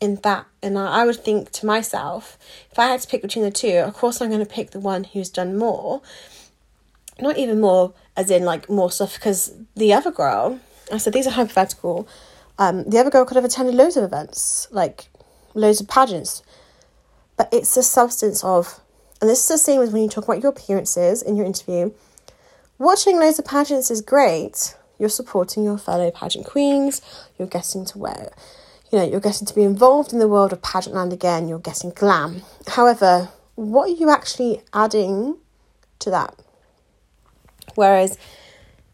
in 0.00 0.16
that. 0.22 0.46
And 0.62 0.78
I 0.78 1.04
would 1.04 1.16
think 1.16 1.50
to 1.52 1.66
myself, 1.66 2.38
if 2.70 2.78
I 2.78 2.86
had 2.86 3.00
to 3.00 3.08
pick 3.08 3.22
between 3.22 3.44
the 3.44 3.50
two, 3.50 3.78
of 3.78 3.94
course 3.94 4.20
I'm 4.20 4.30
going 4.30 4.44
to 4.44 4.46
pick 4.46 4.70
the 4.70 4.80
one 4.80 5.04
who's 5.04 5.28
done 5.28 5.56
more. 5.56 6.02
Not 7.20 7.36
even 7.36 7.60
more, 7.60 7.92
as 8.16 8.30
in 8.30 8.44
like 8.44 8.68
more 8.70 8.90
stuff, 8.90 9.14
because 9.14 9.52
the 9.76 9.92
other 9.92 10.10
girl, 10.10 10.58
I 10.90 10.96
said 10.96 11.12
these 11.12 11.26
are 11.26 11.30
hypothetical. 11.30 12.08
Um, 12.58 12.84
the 12.84 12.98
other 12.98 13.10
girl 13.10 13.24
could 13.24 13.36
have 13.36 13.44
attended 13.44 13.74
loads 13.74 13.96
of 13.96 14.04
events, 14.04 14.66
like 14.70 15.08
loads 15.54 15.80
of 15.80 15.88
pageants. 15.88 16.42
But 17.36 17.48
it's 17.52 17.74
the 17.74 17.82
substance 17.82 18.44
of, 18.44 18.80
and 19.20 19.28
this 19.28 19.42
is 19.42 19.48
the 19.48 19.58
same 19.58 19.80
as 19.80 19.90
when 19.90 20.02
you 20.02 20.08
talk 20.08 20.24
about 20.24 20.42
your 20.42 20.52
appearances 20.52 21.22
in 21.22 21.36
your 21.36 21.46
interview. 21.46 21.92
Watching 22.78 23.18
loads 23.18 23.38
of 23.38 23.44
pageants 23.44 23.90
is 23.90 24.00
great. 24.00 24.76
You're 24.98 25.08
supporting 25.08 25.64
your 25.64 25.78
fellow 25.78 26.10
pageant 26.10 26.46
queens. 26.46 27.00
You're 27.38 27.48
getting 27.48 27.84
to 27.86 27.98
wear 27.98 28.32
you 28.92 28.98
know, 28.98 29.04
you're 29.04 29.20
getting 29.20 29.46
to 29.46 29.54
be 29.54 29.62
involved 29.62 30.12
in 30.12 30.18
the 30.18 30.28
world 30.28 30.52
of 30.52 30.60
pageant 30.60 30.94
land 30.94 31.12
again, 31.14 31.48
you're 31.48 31.58
getting 31.58 31.90
glam. 31.90 32.42
However, 32.68 33.30
what 33.54 33.88
are 33.88 33.94
you 33.94 34.10
actually 34.10 34.62
adding 34.74 35.38
to 36.00 36.10
that? 36.10 36.38
Whereas 37.74 38.18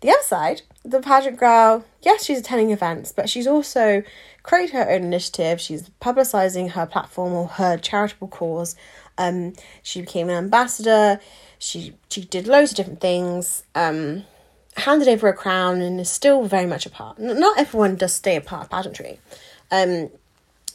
the 0.01 0.11
other 0.11 0.23
side, 0.23 0.63
the 0.85 1.01
pageant 1.01 1.37
girl, 1.37 1.85
yes, 2.01 2.25
she's 2.25 2.39
attending 2.39 2.71
events, 2.71 3.11
but 3.11 3.29
she's 3.29 3.49
also 3.49 4.05
created 4.49 4.73
her 4.73 4.91
own 4.91 5.05
initiative. 5.05 5.61
She's 5.61 5.91
publicising 6.01 6.71
her 6.71 6.87
platform 6.87 7.35
or 7.35 7.49
her 7.49 7.77
charitable 7.77 8.29
cause. 8.29 8.77
Um, 9.19 9.53
she 9.83 10.01
became 10.01 10.31
an 10.31 10.37
ambassador. 10.37 11.21
She 11.59 11.95
she 12.09 12.23
did 12.23 12.47
loads 12.47 12.71
of 12.71 12.79
different 12.79 13.03
things. 13.03 13.63
Um, 13.75 14.25
handed 14.75 15.07
over 15.07 15.29
a 15.29 15.35
crown 15.35 15.83
and 15.83 16.01
is 16.01 16.09
still 16.09 16.45
very 16.45 16.65
much 16.65 16.87
a 16.87 16.91
part. 16.91 17.19
Not 17.19 17.59
everyone 17.59 17.97
does 17.97 18.15
stay 18.15 18.37
a 18.37 18.41
part 18.41 18.65
of 18.65 18.71
pageantry. 18.71 19.21
Um, 19.71 20.09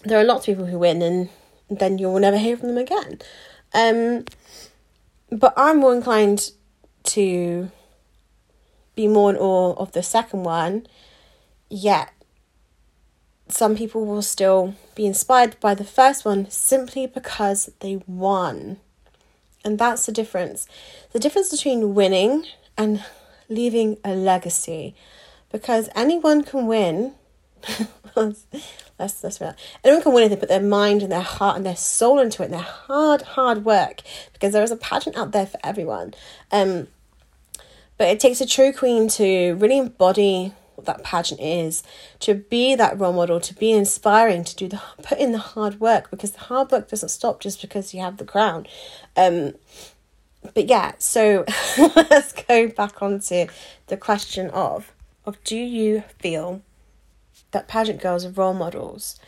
there 0.03 0.19
are 0.19 0.23
lots 0.23 0.41
of 0.47 0.53
people 0.53 0.65
who 0.67 0.77
win 0.77 1.01
and 1.01 1.29
then 1.69 1.97
you'll 1.97 2.19
never 2.19 2.37
hear 2.37 2.55
from 2.57 2.67
them 2.67 2.77
again. 2.77 3.21
Um, 3.73 4.25
but 5.31 5.53
I'm 5.57 5.79
more 5.79 5.95
inclined 5.95 6.51
to 7.15 7.71
be 8.93 9.07
more 9.07 9.31
in 9.31 9.37
awe 9.37 9.73
of 9.73 9.93
the 9.93 10.03
second 10.03 10.43
one, 10.43 10.85
yet 11.69 12.13
some 13.53 13.75
people 13.75 14.05
will 14.05 14.21
still 14.21 14.75
be 14.95 15.05
inspired 15.05 15.59
by 15.59 15.75
the 15.75 15.83
first 15.83 16.25
one 16.25 16.49
simply 16.49 17.07
because 17.07 17.71
they 17.79 18.01
won. 18.07 18.77
And 19.63 19.79
that's 19.79 20.05
the 20.05 20.11
difference. 20.11 20.67
The 21.11 21.19
difference 21.19 21.49
between 21.49 21.93
winning 21.93 22.45
and 22.77 23.03
leaving 23.49 23.97
a 24.03 24.13
legacy. 24.13 24.95
Because 25.51 25.89
anyone 25.95 26.43
can 26.43 26.67
win 26.67 27.13
let's 28.15 28.45
let's 28.99 29.41
anyone 29.83 30.03
can 30.03 30.13
win 30.13 30.23
if 30.23 30.29
they 30.29 30.35
put 30.35 30.49
their 30.49 30.61
mind 30.61 31.01
and 31.01 31.11
their 31.11 31.21
heart 31.21 31.55
and 31.55 31.65
their 31.65 31.75
soul 31.75 32.19
into 32.19 32.41
it, 32.41 32.45
and 32.45 32.53
their 32.53 32.61
hard 32.61 33.21
hard 33.21 33.65
work, 33.65 34.01
because 34.33 34.53
there 34.53 34.63
is 34.63 34.71
a 34.71 34.75
pageant 34.75 35.15
out 35.15 35.31
there 35.31 35.45
for 35.45 35.59
everyone. 35.63 36.13
Um, 36.51 36.87
but 37.97 38.07
it 38.07 38.19
takes 38.19 38.41
a 38.41 38.45
true 38.45 38.73
queen 38.73 39.07
to 39.09 39.53
really 39.55 39.77
embody 39.77 40.53
that 40.85 41.03
pageant 41.03 41.41
is, 41.41 41.83
to 42.19 42.33
be 42.33 42.75
that 42.75 42.99
role 42.99 43.13
model, 43.13 43.39
to 43.39 43.53
be 43.53 43.71
inspiring, 43.71 44.43
to 44.43 44.55
do 44.55 44.67
the 44.67 44.81
put 45.01 45.17
in 45.17 45.31
the 45.31 45.37
hard 45.37 45.79
work, 45.79 46.09
because 46.11 46.31
the 46.31 46.39
hard 46.39 46.71
work 46.71 46.89
doesn't 46.89 47.09
stop 47.09 47.39
just 47.39 47.61
because 47.61 47.93
you 47.93 48.01
have 48.01 48.17
the 48.17 48.25
crown. 48.25 48.67
Um, 49.15 49.53
but 50.53 50.67
yeah, 50.67 50.93
so 50.97 51.45
let's 51.77 52.33
go 52.33 52.67
back 52.67 53.01
onto 53.01 53.47
the 53.87 53.97
question 53.97 54.49
of 54.49 54.91
of 55.25 55.41
do 55.45 55.55
you 55.55 56.03
feel 56.19 56.61
that 57.53 57.67
pageant 57.67 58.01
girls 58.01 58.25
are 58.25 58.29
role 58.29 58.53
models. 58.53 59.19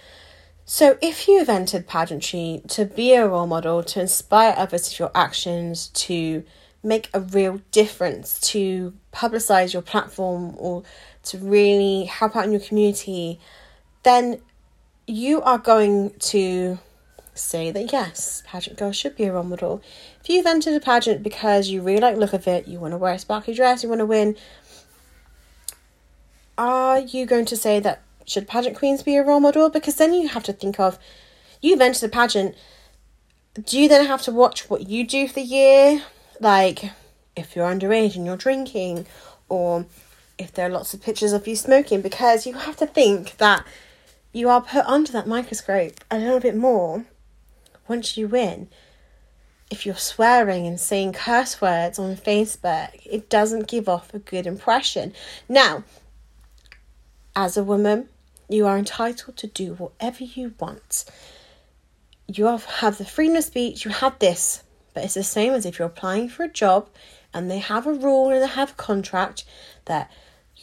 So, 0.65 0.97
if 1.01 1.27
you 1.27 1.39
have 1.39 1.49
entered 1.49 1.87
pageantry 1.87 2.61
to 2.69 2.85
be 2.85 3.13
a 3.13 3.27
role 3.27 3.47
model, 3.47 3.83
to 3.83 4.01
inspire 4.01 4.53
others 4.57 4.89
with 4.89 4.99
your 4.99 5.11
actions, 5.15 5.87
to 5.89 6.43
make 6.83 7.09
a 7.13 7.19
real 7.19 7.61
difference, 7.71 8.39
to 8.51 8.93
publicize 9.13 9.73
your 9.73 9.83
platform, 9.83 10.55
or 10.57 10.83
to 11.25 11.37
really 11.37 12.05
help 12.05 12.35
out 12.35 12.45
in 12.45 12.51
your 12.51 12.61
community, 12.61 13.39
then 14.03 14.41
you 15.07 15.41
are 15.41 15.57
going 15.57 16.11
to 16.19 16.79
say 17.33 17.69
that 17.71 17.91
yes, 17.91 18.43
pageant 18.45 18.77
girls 18.77 18.95
should 18.95 19.15
be 19.15 19.25
a 19.25 19.33
role 19.33 19.43
model. 19.43 19.81
If 20.21 20.29
you've 20.29 20.45
entered 20.45 20.73
a 20.73 20.79
pageant 20.79 21.21
because 21.21 21.69
you 21.69 21.81
really 21.81 21.99
like 21.99 22.17
look 22.17 22.33
of 22.33 22.47
it, 22.47 22.67
you 22.67 22.79
want 22.79 22.93
to 22.93 22.97
wear 22.97 23.13
a 23.13 23.19
sparkly 23.19 23.53
dress, 23.53 23.83
you 23.83 23.89
want 23.89 23.99
to 23.99 24.05
win, 24.05 24.35
are 26.57 26.99
you 26.99 27.25
going 27.25 27.45
to 27.45 27.57
say 27.57 27.79
that 27.79 28.01
should 28.25 28.47
pageant 28.47 28.77
queens 28.77 29.03
be 29.03 29.15
a 29.17 29.23
role 29.23 29.39
model? 29.39 29.69
Because 29.69 29.95
then 29.95 30.13
you 30.13 30.29
have 30.29 30.43
to 30.43 30.53
think 30.53 30.79
of 30.79 30.97
you've 31.61 31.81
entered 31.81 32.01
the 32.01 32.09
pageant. 32.09 32.55
Do 33.53 33.79
you 33.79 33.87
then 33.87 34.05
have 34.05 34.21
to 34.23 34.31
watch 34.31 34.69
what 34.69 34.87
you 34.87 35.05
do 35.05 35.27
for 35.27 35.35
the 35.35 35.41
year? 35.41 36.03
Like 36.39 36.91
if 37.35 37.55
you're 37.55 37.69
underage 37.69 38.15
and 38.15 38.25
you're 38.25 38.37
drinking, 38.37 39.05
or 39.49 39.85
if 40.37 40.51
there 40.53 40.67
are 40.67 40.71
lots 40.71 40.93
of 40.93 41.01
pictures 41.01 41.33
of 41.33 41.47
you 41.47 41.55
smoking, 41.55 42.01
because 42.01 42.45
you 42.45 42.53
have 42.53 42.77
to 42.77 42.87
think 42.87 43.37
that 43.37 43.65
you 44.33 44.49
are 44.49 44.61
put 44.61 44.85
under 44.85 45.11
that 45.13 45.27
microscope 45.27 45.93
a 46.11 46.17
little 46.17 46.39
bit 46.39 46.55
more 46.55 47.05
once 47.87 48.17
you 48.17 48.27
win. 48.27 48.67
If 49.71 49.85
you're 49.85 49.95
swearing 49.95 50.67
and 50.67 50.79
saying 50.79 51.13
curse 51.13 51.59
words 51.61 51.97
on 51.97 52.15
Facebook, 52.17 52.89
it 53.05 53.29
doesn't 53.29 53.67
give 53.67 53.89
off 53.89 54.13
a 54.13 54.19
good 54.19 54.45
impression. 54.45 55.13
Now, 55.49 55.83
as 57.35 57.57
a 57.57 57.63
woman, 57.63 58.09
you 58.47 58.67
are 58.67 58.77
entitled 58.77 59.37
to 59.37 59.47
do 59.47 59.73
whatever 59.73 60.23
you 60.23 60.53
want. 60.59 61.05
You 62.27 62.45
have 62.45 62.97
the 62.97 63.05
freedom 63.05 63.37
of 63.37 63.43
speech, 63.43 63.85
you 63.85 63.91
have 63.91 64.19
this, 64.19 64.63
but 64.93 65.03
it's 65.03 65.15
the 65.15 65.23
same 65.23 65.53
as 65.53 65.65
if 65.65 65.79
you're 65.79 65.87
applying 65.87 66.29
for 66.29 66.43
a 66.43 66.49
job 66.51 66.89
and 67.33 67.49
they 67.49 67.59
have 67.59 67.87
a 67.87 67.93
rule 67.93 68.29
and 68.29 68.41
they 68.41 68.47
have 68.47 68.71
a 68.71 68.75
contract 68.75 69.45
that 69.85 70.11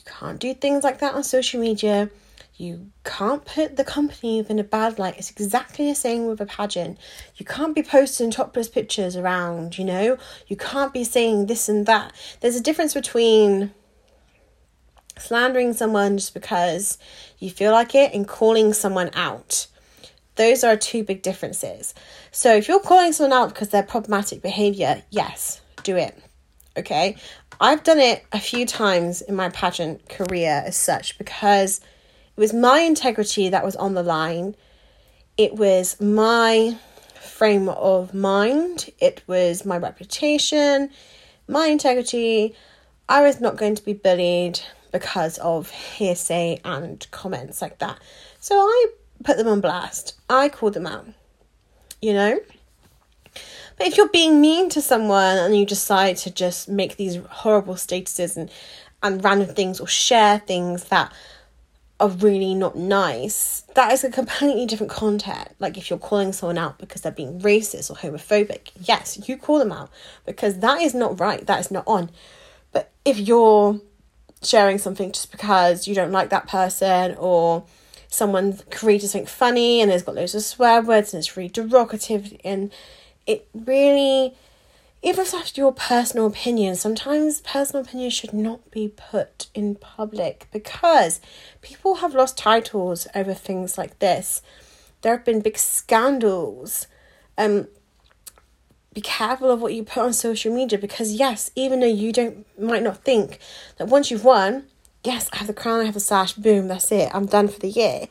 you 0.05 0.13
can't 0.13 0.41
do 0.41 0.55
things 0.55 0.83
like 0.83 0.99
that 0.99 1.15
on 1.15 1.23
social 1.23 1.61
media. 1.61 2.11
You 2.57 2.91
can't 3.05 3.45
put 3.45 3.77
the 3.77 3.85
company 3.85 4.45
in 4.49 4.59
a 4.59 4.65
bad 4.65 4.99
light. 4.99 5.17
It's 5.17 5.31
exactly 5.31 5.89
the 5.89 5.95
same 5.95 6.27
with 6.27 6.41
a 6.41 6.47
pageant. 6.47 6.99
You 7.37 7.47
can't 7.47 7.75
be 7.75 7.83
posting 7.83 8.31
topless 8.31 8.69
pictures 8.69 9.17
around, 9.17 9.79
you 9.79 9.85
know? 9.85 10.19
You 10.49 10.57
can't 10.57 10.93
be 10.93 11.05
saying 11.05 11.47
this 11.47 11.69
and 11.69 11.87
that. 11.87 12.13
There's 12.41 12.57
a 12.57 12.61
difference 12.61 12.95
between 12.95 13.73
slandering 15.19 15.73
someone 15.73 16.19
just 16.19 16.35
because 16.35 16.99
you 17.39 17.51
feel 17.51 17.73
like 17.73 17.95
it 17.95 18.13
and 18.13 18.27
calling 18.27 18.73
someone 18.73 19.11
out. 19.15 19.67
Those 20.37 20.65
are 20.65 20.77
two 20.77 21.05
big 21.05 21.23
differences. 21.23 21.95
So 22.31 22.55
if 22.55 22.69
you're 22.69 22.81
calling 22.81 23.13
someone 23.13 23.39
out 23.39 23.49
because 23.51 23.69
they're 23.69 23.83
problematic 23.83 24.43
behavior, 24.43 25.03
yes, 25.11 25.61
do 25.85 25.97
it. 25.97 26.19
Okay. 26.77 27.17
I've 27.63 27.85
done 27.85 28.01
it 28.01 28.25
a 28.33 28.41
few 28.41 28.67
times 28.67 29.23
in 29.23 29.37
my 29.37 29.49
pageant 29.51 30.09
career 30.09 30.65
as 30.67 30.77
such 30.77 31.17
because 31.17 31.79
it 32.37 32.41
was 32.41 32.53
my 32.53 32.81
integrity 32.81 33.51
that 33.51 33.65
was 33.65 33.77
on 33.77 33.95
the 33.95 34.03
line. 34.03 34.57
It 35.37 35.55
was 35.55 36.01
my 36.01 36.77
frame 37.15 37.69
of 37.69 38.15
mind. 38.15 38.91
It 38.99 39.23
was 39.29 39.65
my 39.65 39.79
reputation, 39.79 40.91
my 41.47 41.67
integrity. 41.67 42.57
I 43.09 43.23
was 43.23 43.41
not 43.41 43.57
going 43.57 43.77
to 43.77 43.85
be 43.85 43.93
bullied 43.93 44.59
because 44.91 45.39
of 45.39 45.71
hearsay 45.71 46.61
and 46.65 47.07
comments 47.13 47.63
like 47.63 47.79
that. 47.79 48.01
So 48.41 48.57
I 48.57 48.87
put 49.23 49.37
them 49.37 49.47
on 49.47 49.61
blast. 49.61 50.15
I 50.29 50.49
called 50.49 50.75
them 50.75 50.89
out. 50.89 51.07
You 52.01 52.15
know? 52.15 52.41
If 53.85 53.97
you're 53.97 54.09
being 54.09 54.41
mean 54.41 54.69
to 54.71 54.81
someone 54.81 55.39
and 55.39 55.57
you 55.57 55.67
decide 55.67 56.17
to 56.19 56.31
just 56.31 56.69
make 56.69 56.97
these 56.97 57.17
horrible 57.17 57.75
statuses 57.75 58.37
and, 58.37 58.49
and 59.03 59.23
random 59.25 59.55
things 59.55 59.81
or 59.81 59.89
share 59.89 60.39
things 60.39 60.85
that 60.85 61.13
are 61.99 62.09
really 62.09 62.55
not 62.55 62.77
nice, 62.77 63.63
that 63.75 63.93
is 63.93 64.05
a 64.05 64.11
completely 64.11 64.67
different 64.67 64.93
content. 64.93 65.49
Like 65.59 65.77
if 65.77 65.91
you're 65.91 65.99
calling 65.99 66.33
someone 66.33 66.59
out 66.59 66.79
because 66.79 67.01
they're 67.01 67.11
being 67.11 67.41
racist 67.41 67.91
or 67.91 67.95
homophobic, 67.95 68.71
yes, 68.81 69.29
you 69.29 69.37
call 69.37 69.59
them 69.59 69.73
out 69.73 69.91
because 70.25 70.61
that 70.61 70.81
is 70.81 70.95
not 70.95 71.19
right, 71.19 71.45
that 71.47 71.59
is 71.59 71.73
not 71.73 71.85
on. 71.89 72.11
But 72.71 72.93
if 73.05 73.19
you're 73.19 73.81
sharing 74.43 74.79
something 74.79 75.11
just 75.11 75.33
because 75.33 75.89
you 75.89 75.95
don't 75.97 76.13
like 76.13 76.31
that 76.31 76.47
person 76.47 77.17
or 77.19 77.65
someone 78.09 78.59
created 78.71 79.09
something 79.09 79.27
funny 79.27 79.81
and 79.81 79.91
it's 79.91 80.05
got 80.05 80.15
loads 80.15 80.37
of 80.37 80.43
swear 80.43 80.83
words 80.83 81.13
and 81.13 81.19
it's 81.19 81.37
really 81.37 81.51
derogative 81.51 82.39
and 82.45 82.71
it 83.27 83.49
really 83.55 84.35
if 85.03 85.17
that's 85.17 85.57
your 85.57 85.73
personal 85.73 86.27
opinion, 86.27 86.77
sometimes 86.77 87.41
personal 87.41 87.83
opinions 87.83 88.15
should 88.15 88.33
not 88.33 88.71
be 88.71 88.87
put 88.87 89.49
in 89.53 89.75
public 89.75 90.47
because 90.53 91.21
people 91.61 91.97
have 91.97 92.15
lost 92.15 92.39
titles 92.39 93.09
over 93.13 93.35
things 93.35 93.77
like 93.77 93.99
this. 93.99 94.43
There 95.01 95.17
have 95.17 95.25
been 95.25 95.41
big 95.41 95.59
scandals 95.59 96.87
Um, 97.37 97.67
be 98.95 99.01
careful 99.01 99.51
of 99.51 99.61
what 99.61 99.73
you 99.73 99.83
put 99.83 100.03
on 100.03 100.13
social 100.13 100.55
media 100.55 100.79
because 100.79 101.15
yes, 101.15 101.51
even 101.57 101.81
though 101.81 101.87
you 101.87 102.13
don't 102.13 102.47
might 102.61 102.83
not 102.83 103.03
think 103.05 103.39
that 103.79 103.89
once 103.89 104.11
you've 104.11 104.25
won, 104.25 104.65
yes, 105.03 105.29
I 105.33 105.39
have 105.39 105.47
the 105.47 105.55
crown, 105.55 105.81
I 105.81 105.85
have 105.85 105.95
the 105.95 106.01
sash, 106.01 106.35
boom, 106.35 106.69
that's 106.69 106.93
it, 106.93 107.11
I'm 107.15 107.27
done 107.27 107.49
for 107.49 107.59
the 107.59 107.69
year. 107.71 108.07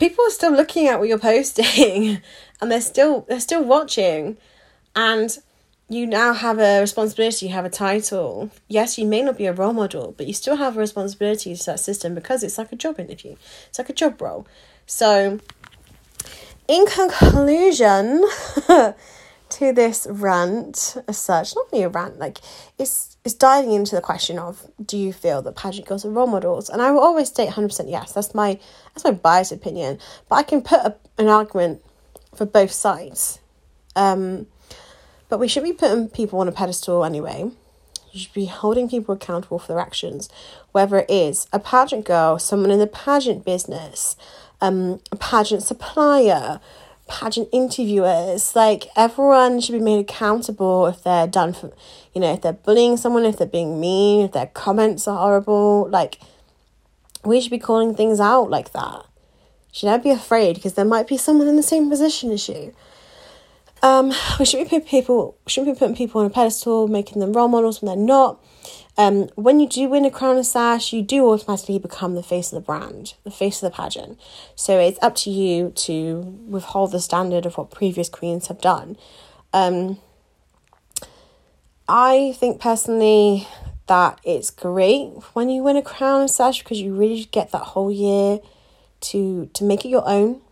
People 0.00 0.24
are 0.26 0.30
still 0.30 0.52
looking 0.52 0.88
at 0.88 0.98
what 0.98 1.08
you're 1.08 1.18
posting 1.18 2.20
and 2.60 2.72
they're 2.72 2.80
still 2.80 3.24
they're 3.28 3.38
still 3.38 3.62
watching 3.62 4.36
and 4.96 5.38
you 5.90 6.06
now 6.06 6.32
have 6.32 6.58
a 6.60 6.80
responsibility, 6.80 7.46
you 7.46 7.52
have 7.52 7.64
a 7.64 7.70
title. 7.70 8.50
Yes, 8.68 8.96
you 8.96 9.06
may 9.06 9.22
not 9.22 9.36
be 9.36 9.46
a 9.46 9.52
role 9.52 9.72
model, 9.72 10.14
but 10.16 10.26
you 10.28 10.32
still 10.32 10.56
have 10.56 10.76
a 10.76 10.80
responsibility 10.80 11.54
to 11.54 11.66
that 11.66 11.80
system 11.80 12.14
because 12.14 12.44
it's 12.44 12.58
like 12.58 12.72
a 12.72 12.76
job 12.76 13.00
interview. 13.00 13.34
It's 13.68 13.78
like 13.78 13.90
a 13.90 13.92
job 13.92 14.22
role. 14.22 14.46
So 14.86 15.40
in 16.68 16.86
conclusion, 16.86 18.24
to 19.50 19.72
this 19.72 20.06
rant 20.10 20.96
as 21.08 21.18
such, 21.18 21.54
not 21.54 21.66
really 21.72 21.84
a 21.84 21.88
rant, 21.88 22.18
like 22.18 22.38
it's 22.78 23.16
it's 23.24 23.34
diving 23.34 23.72
into 23.72 23.94
the 23.94 24.00
question 24.00 24.38
of 24.38 24.66
do 24.84 24.96
you 24.96 25.12
feel 25.12 25.42
that 25.42 25.56
pageant 25.56 25.86
girls 25.86 26.04
are 26.04 26.10
role 26.10 26.26
models? 26.26 26.70
And 26.70 26.80
I 26.80 26.90
will 26.90 27.00
always 27.00 27.28
state 27.28 27.50
hundred 27.50 27.68
percent 27.68 27.88
yes. 27.88 28.12
That's 28.12 28.34
my 28.34 28.58
that's 28.94 29.04
my 29.04 29.10
biased 29.10 29.52
opinion. 29.52 29.98
But 30.28 30.36
I 30.36 30.42
can 30.42 30.62
put 30.62 30.80
a, 30.80 30.96
an 31.18 31.28
argument 31.28 31.82
for 32.34 32.46
both 32.46 32.72
sides. 32.72 33.40
Um, 33.96 34.46
but 35.28 35.38
we 35.38 35.48
should 35.48 35.62
be 35.62 35.72
putting 35.72 36.08
people 36.08 36.40
on 36.40 36.48
a 36.48 36.52
pedestal 36.52 37.04
anyway. 37.04 37.50
You 38.12 38.20
should 38.20 38.32
be 38.32 38.46
holding 38.46 38.88
people 38.88 39.14
accountable 39.14 39.58
for 39.58 39.68
their 39.68 39.78
actions, 39.78 40.28
whether 40.72 40.98
it 40.98 41.10
is 41.10 41.46
a 41.52 41.60
pageant 41.60 42.04
girl, 42.04 42.38
someone 42.38 42.70
in 42.70 42.80
the 42.80 42.86
pageant 42.86 43.44
business, 43.44 44.16
um, 44.60 45.00
a 45.12 45.16
pageant 45.16 45.62
supplier, 45.62 46.60
pageant 47.10 47.48
interviewers. 47.52 48.56
Like 48.56 48.86
everyone 48.96 49.60
should 49.60 49.72
be 49.72 49.80
made 49.80 50.00
accountable 50.00 50.86
if 50.86 51.02
they're 51.02 51.26
done 51.26 51.52
for, 51.52 51.72
you 52.14 52.20
know, 52.20 52.32
if 52.32 52.40
they're 52.40 52.52
bullying 52.52 52.96
someone, 52.96 53.24
if 53.26 53.36
they're 53.36 53.46
being 53.46 53.80
mean, 53.80 54.22
if 54.22 54.32
their 54.32 54.46
comments 54.46 55.06
are 55.06 55.18
horrible. 55.18 55.88
Like 55.90 56.20
we 57.24 57.40
should 57.40 57.50
be 57.50 57.58
calling 57.58 57.94
things 57.94 58.20
out 58.20 58.48
like 58.48 58.72
that. 58.72 59.04
Should 59.72 59.86
never 59.86 60.02
be 60.02 60.10
afraid 60.10 60.54
because 60.54 60.74
there 60.74 60.84
might 60.84 61.06
be 61.06 61.16
someone 61.16 61.48
in 61.48 61.56
the 61.56 61.62
same 61.62 61.90
position 61.90 62.30
as 62.30 62.48
you. 62.48 62.74
Um, 63.82 64.12
we 64.38 64.44
should 64.44 64.58
be 64.58 64.64
putting 64.64 64.82
people 64.82 65.36
shouldn't 65.46 65.74
be 65.74 65.78
putting 65.78 65.96
people 65.96 66.20
on 66.20 66.26
a 66.26 66.30
pedestal, 66.30 66.88
making 66.88 67.20
them 67.20 67.32
role 67.32 67.48
models 67.48 67.82
when 67.82 67.88
they're 67.88 68.06
not. 68.06 68.42
Um, 69.00 69.30
when 69.34 69.60
you 69.60 69.66
do 69.66 69.88
win 69.88 70.04
a 70.04 70.10
crown 70.10 70.36
and 70.36 70.44
sash, 70.44 70.92
you 70.92 71.00
do 71.00 71.26
automatically 71.30 71.78
become 71.78 72.16
the 72.16 72.22
face 72.22 72.52
of 72.52 72.56
the 72.56 72.66
brand, 72.66 73.14
the 73.24 73.30
face 73.30 73.62
of 73.62 73.72
the 73.72 73.74
pageant. 73.74 74.20
So 74.54 74.78
it's 74.78 74.98
up 75.00 75.14
to 75.16 75.30
you 75.30 75.70
to 75.86 76.20
withhold 76.46 76.92
the 76.92 77.00
standard 77.00 77.46
of 77.46 77.56
what 77.56 77.70
previous 77.70 78.10
queens 78.10 78.48
have 78.48 78.60
done. 78.60 78.98
Um, 79.54 80.00
I 81.88 82.34
think 82.36 82.60
personally 82.60 83.48
that 83.86 84.20
it's 84.22 84.50
great 84.50 85.06
when 85.32 85.48
you 85.48 85.62
win 85.62 85.78
a 85.78 85.82
crown 85.82 86.20
and 86.20 86.30
sash 86.30 86.62
because 86.62 86.78
you 86.78 86.94
really 86.94 87.24
get 87.24 87.52
that 87.52 87.62
whole 87.72 87.90
year 87.90 88.40
to 89.00 89.48
to 89.54 89.64
make 89.64 89.86
it 89.86 89.88
your 89.88 90.06
own, 90.06 90.42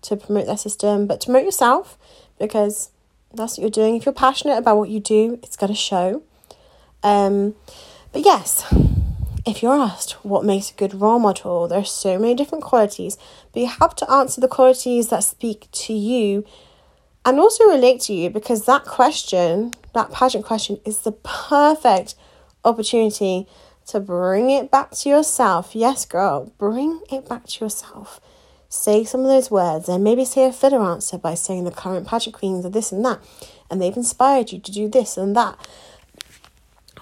to 0.00 0.16
promote 0.16 0.46
that 0.46 0.60
system, 0.60 1.06
but 1.06 1.20
to 1.20 1.26
promote 1.26 1.44
yourself 1.44 1.98
because 2.38 2.88
that's 3.34 3.58
what 3.58 3.62
you're 3.62 3.68
doing. 3.68 3.94
If 3.94 4.06
you're 4.06 4.14
passionate 4.14 4.56
about 4.56 4.78
what 4.78 4.88
you 4.88 5.00
do, 5.00 5.38
it's 5.42 5.54
to 5.54 5.74
show. 5.74 6.22
Um, 7.02 7.54
but 8.12 8.24
yes, 8.24 8.64
if 9.44 9.62
you're 9.62 9.74
asked 9.74 10.12
what 10.24 10.44
makes 10.44 10.70
a 10.70 10.74
good 10.74 10.94
role 10.94 11.18
model, 11.18 11.66
there 11.66 11.80
are 11.80 11.84
so 11.84 12.18
many 12.18 12.34
different 12.34 12.64
qualities, 12.64 13.16
but 13.52 13.60
you 13.60 13.66
have 13.66 13.96
to 13.96 14.10
answer 14.10 14.40
the 14.40 14.48
qualities 14.48 15.08
that 15.08 15.24
speak 15.24 15.68
to 15.72 15.92
you 15.92 16.44
and 17.24 17.38
also 17.38 17.64
relate 17.64 18.00
to 18.02 18.12
you 18.12 18.30
because 18.30 18.66
that 18.66 18.84
question, 18.84 19.72
that 19.94 20.12
pageant 20.12 20.44
question, 20.44 20.80
is 20.84 21.00
the 21.00 21.12
perfect 21.12 22.14
opportunity 22.64 23.46
to 23.86 24.00
bring 24.00 24.50
it 24.50 24.70
back 24.70 24.92
to 24.92 25.08
yourself. 25.08 25.74
Yes, 25.74 26.04
girl, 26.04 26.52
bring 26.58 27.00
it 27.10 27.28
back 27.28 27.46
to 27.46 27.64
yourself. 27.64 28.20
Say 28.68 29.04
some 29.04 29.20
of 29.20 29.26
those 29.26 29.50
words 29.50 29.88
and 29.88 30.02
maybe 30.02 30.24
say 30.24 30.46
a 30.46 30.52
filler 30.52 30.82
answer 30.82 31.18
by 31.18 31.34
saying 31.34 31.64
the 31.64 31.70
current 31.70 32.06
pageant 32.06 32.34
queens 32.34 32.64
are 32.64 32.70
this 32.70 32.90
and 32.90 33.04
that, 33.04 33.20
and 33.70 33.82
they've 33.82 33.96
inspired 33.96 34.52
you 34.52 34.60
to 34.60 34.72
do 34.72 34.88
this 34.88 35.16
and 35.16 35.36
that 35.36 35.58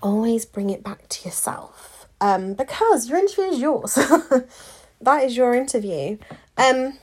always 0.03 0.45
bring 0.45 0.71
it 0.71 0.83
back 0.83 1.09
to 1.09 1.29
yourself 1.29 2.09
um, 2.21 2.55
because 2.55 3.09
your 3.09 3.19
interview 3.19 3.45
is 3.45 3.61
yours. 3.61 3.95
that 5.01 5.25
is 5.25 5.37
your 5.37 5.55
interview. 5.55 6.19
Um, 6.57 6.99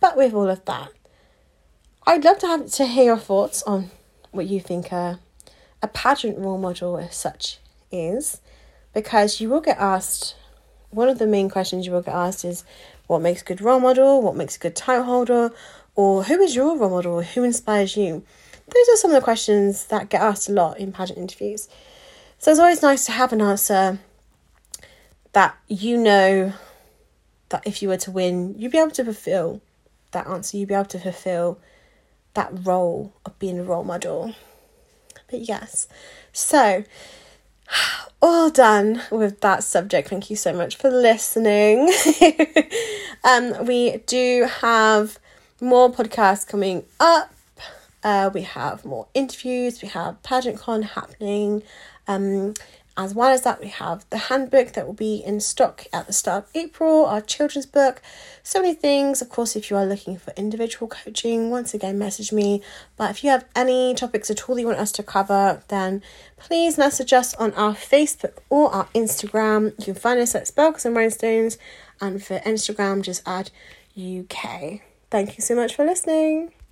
but 0.00 0.16
with 0.16 0.34
all 0.34 0.48
of 0.48 0.64
that, 0.66 0.90
I'd 2.06 2.24
love 2.24 2.38
to 2.38 2.46
have 2.46 2.70
to 2.72 2.86
hear 2.86 3.04
your 3.04 3.18
thoughts 3.18 3.62
on 3.64 3.90
what 4.30 4.46
you 4.46 4.60
think 4.60 4.92
a, 4.92 5.18
a 5.82 5.88
pageant 5.88 6.38
role 6.38 6.58
model 6.58 6.98
as 6.98 7.14
such 7.16 7.58
is, 7.90 8.40
because 8.94 9.40
you 9.40 9.48
will 9.48 9.60
get 9.60 9.78
asked. 9.78 10.36
One 10.90 11.08
of 11.08 11.18
the 11.18 11.26
main 11.26 11.50
questions 11.50 11.84
you 11.84 11.92
will 11.92 12.02
get 12.02 12.14
asked 12.14 12.44
is, 12.44 12.64
"What 13.08 13.20
makes 13.20 13.42
a 13.42 13.44
good 13.44 13.60
role 13.60 13.80
model? 13.80 14.22
What 14.22 14.36
makes 14.36 14.56
a 14.56 14.58
good 14.58 14.76
title 14.76 15.04
holder? 15.04 15.50
Or 15.94 16.22
who 16.22 16.40
is 16.40 16.54
your 16.54 16.78
role 16.78 16.90
model? 16.90 17.22
Who 17.22 17.44
inspires 17.44 17.96
you?" 17.96 18.24
Those 18.68 18.88
are 18.92 18.96
some 18.96 19.10
of 19.10 19.14
the 19.14 19.24
questions 19.24 19.86
that 19.86 20.10
get 20.10 20.20
asked 20.20 20.48
a 20.48 20.52
lot 20.52 20.78
in 20.78 20.92
pageant 20.92 21.18
interviews. 21.18 21.68
So 22.38 22.52
it's 22.52 22.60
always 22.60 22.82
nice 22.82 23.04
to 23.06 23.12
have 23.12 23.32
an 23.32 23.42
answer 23.42 23.98
that 25.32 25.56
you 25.66 25.96
know 25.98 26.52
that 27.48 27.66
if 27.66 27.82
you 27.82 27.88
were 27.88 27.96
to 27.98 28.10
win, 28.10 28.54
you'd 28.56 28.72
be 28.72 28.78
able 28.78 28.92
to 28.92 29.04
fulfill 29.04 29.60
that 30.12 30.26
answer, 30.26 30.56
you'd 30.56 30.68
be 30.68 30.74
able 30.74 30.84
to 30.86 31.00
fulfill 31.00 31.58
that 32.34 32.50
role 32.64 33.12
of 33.26 33.38
being 33.38 33.58
a 33.58 33.64
role 33.64 33.84
model. 33.84 34.34
But 35.30 35.40
yes, 35.40 35.88
so 36.32 36.84
all 38.22 38.50
done 38.50 39.02
with 39.10 39.40
that 39.40 39.64
subject. 39.64 40.08
Thank 40.08 40.30
you 40.30 40.36
so 40.36 40.52
much 40.52 40.76
for 40.76 40.90
listening. 40.90 41.92
um, 43.24 43.66
we 43.66 43.98
do 44.06 44.48
have 44.60 45.18
more 45.60 45.90
podcasts 45.90 46.46
coming 46.46 46.84
up. 47.00 47.34
Uh, 48.04 48.30
we 48.32 48.42
have 48.42 48.84
more 48.84 49.08
interviews. 49.12 49.82
We 49.82 49.88
have 49.88 50.22
pageant 50.22 50.58
con 50.58 50.82
happening. 50.82 51.64
Um, 52.08 52.54
as 52.98 53.14
well 53.14 53.30
as 53.30 53.42
that, 53.42 53.60
we 53.60 53.68
have 53.68 54.04
the 54.10 54.18
handbook 54.18 54.72
that 54.72 54.84
will 54.84 54.92
be 54.92 55.22
in 55.24 55.38
stock 55.38 55.86
at 55.92 56.08
the 56.08 56.12
start 56.12 56.44
of 56.44 56.50
April, 56.56 57.06
our 57.06 57.20
children's 57.20 57.64
book. 57.64 58.02
So 58.42 58.60
many 58.60 58.74
things. 58.74 59.22
Of 59.22 59.28
course, 59.28 59.54
if 59.54 59.70
you 59.70 59.76
are 59.76 59.86
looking 59.86 60.18
for 60.18 60.32
individual 60.36 60.88
coaching, 60.88 61.48
once 61.48 61.72
again, 61.72 61.96
message 61.96 62.32
me. 62.32 62.60
But 62.96 63.12
if 63.12 63.22
you 63.22 63.30
have 63.30 63.44
any 63.54 63.94
topics 63.94 64.32
at 64.32 64.48
all 64.48 64.56
that 64.56 64.62
you 64.62 64.66
want 64.66 64.80
us 64.80 64.90
to 64.92 65.04
cover, 65.04 65.62
then 65.68 66.02
please 66.36 66.76
message 66.76 67.12
us 67.12 67.34
on 67.36 67.52
our 67.52 67.74
Facebook 67.74 68.38
or 68.50 68.74
our 68.74 68.86
Instagram. 68.86 69.78
You 69.78 69.92
can 69.92 69.94
find 69.94 70.18
us 70.18 70.34
at 70.34 70.48
Sparkles 70.48 70.84
and 70.84 70.96
Rhinestones. 70.96 71.56
And 72.00 72.20
for 72.20 72.40
Instagram, 72.40 73.02
just 73.02 73.22
add 73.24 73.52
UK. 73.96 74.80
Thank 75.08 75.36
you 75.38 75.42
so 75.42 75.54
much 75.54 75.76
for 75.76 75.84
listening. 75.84 76.52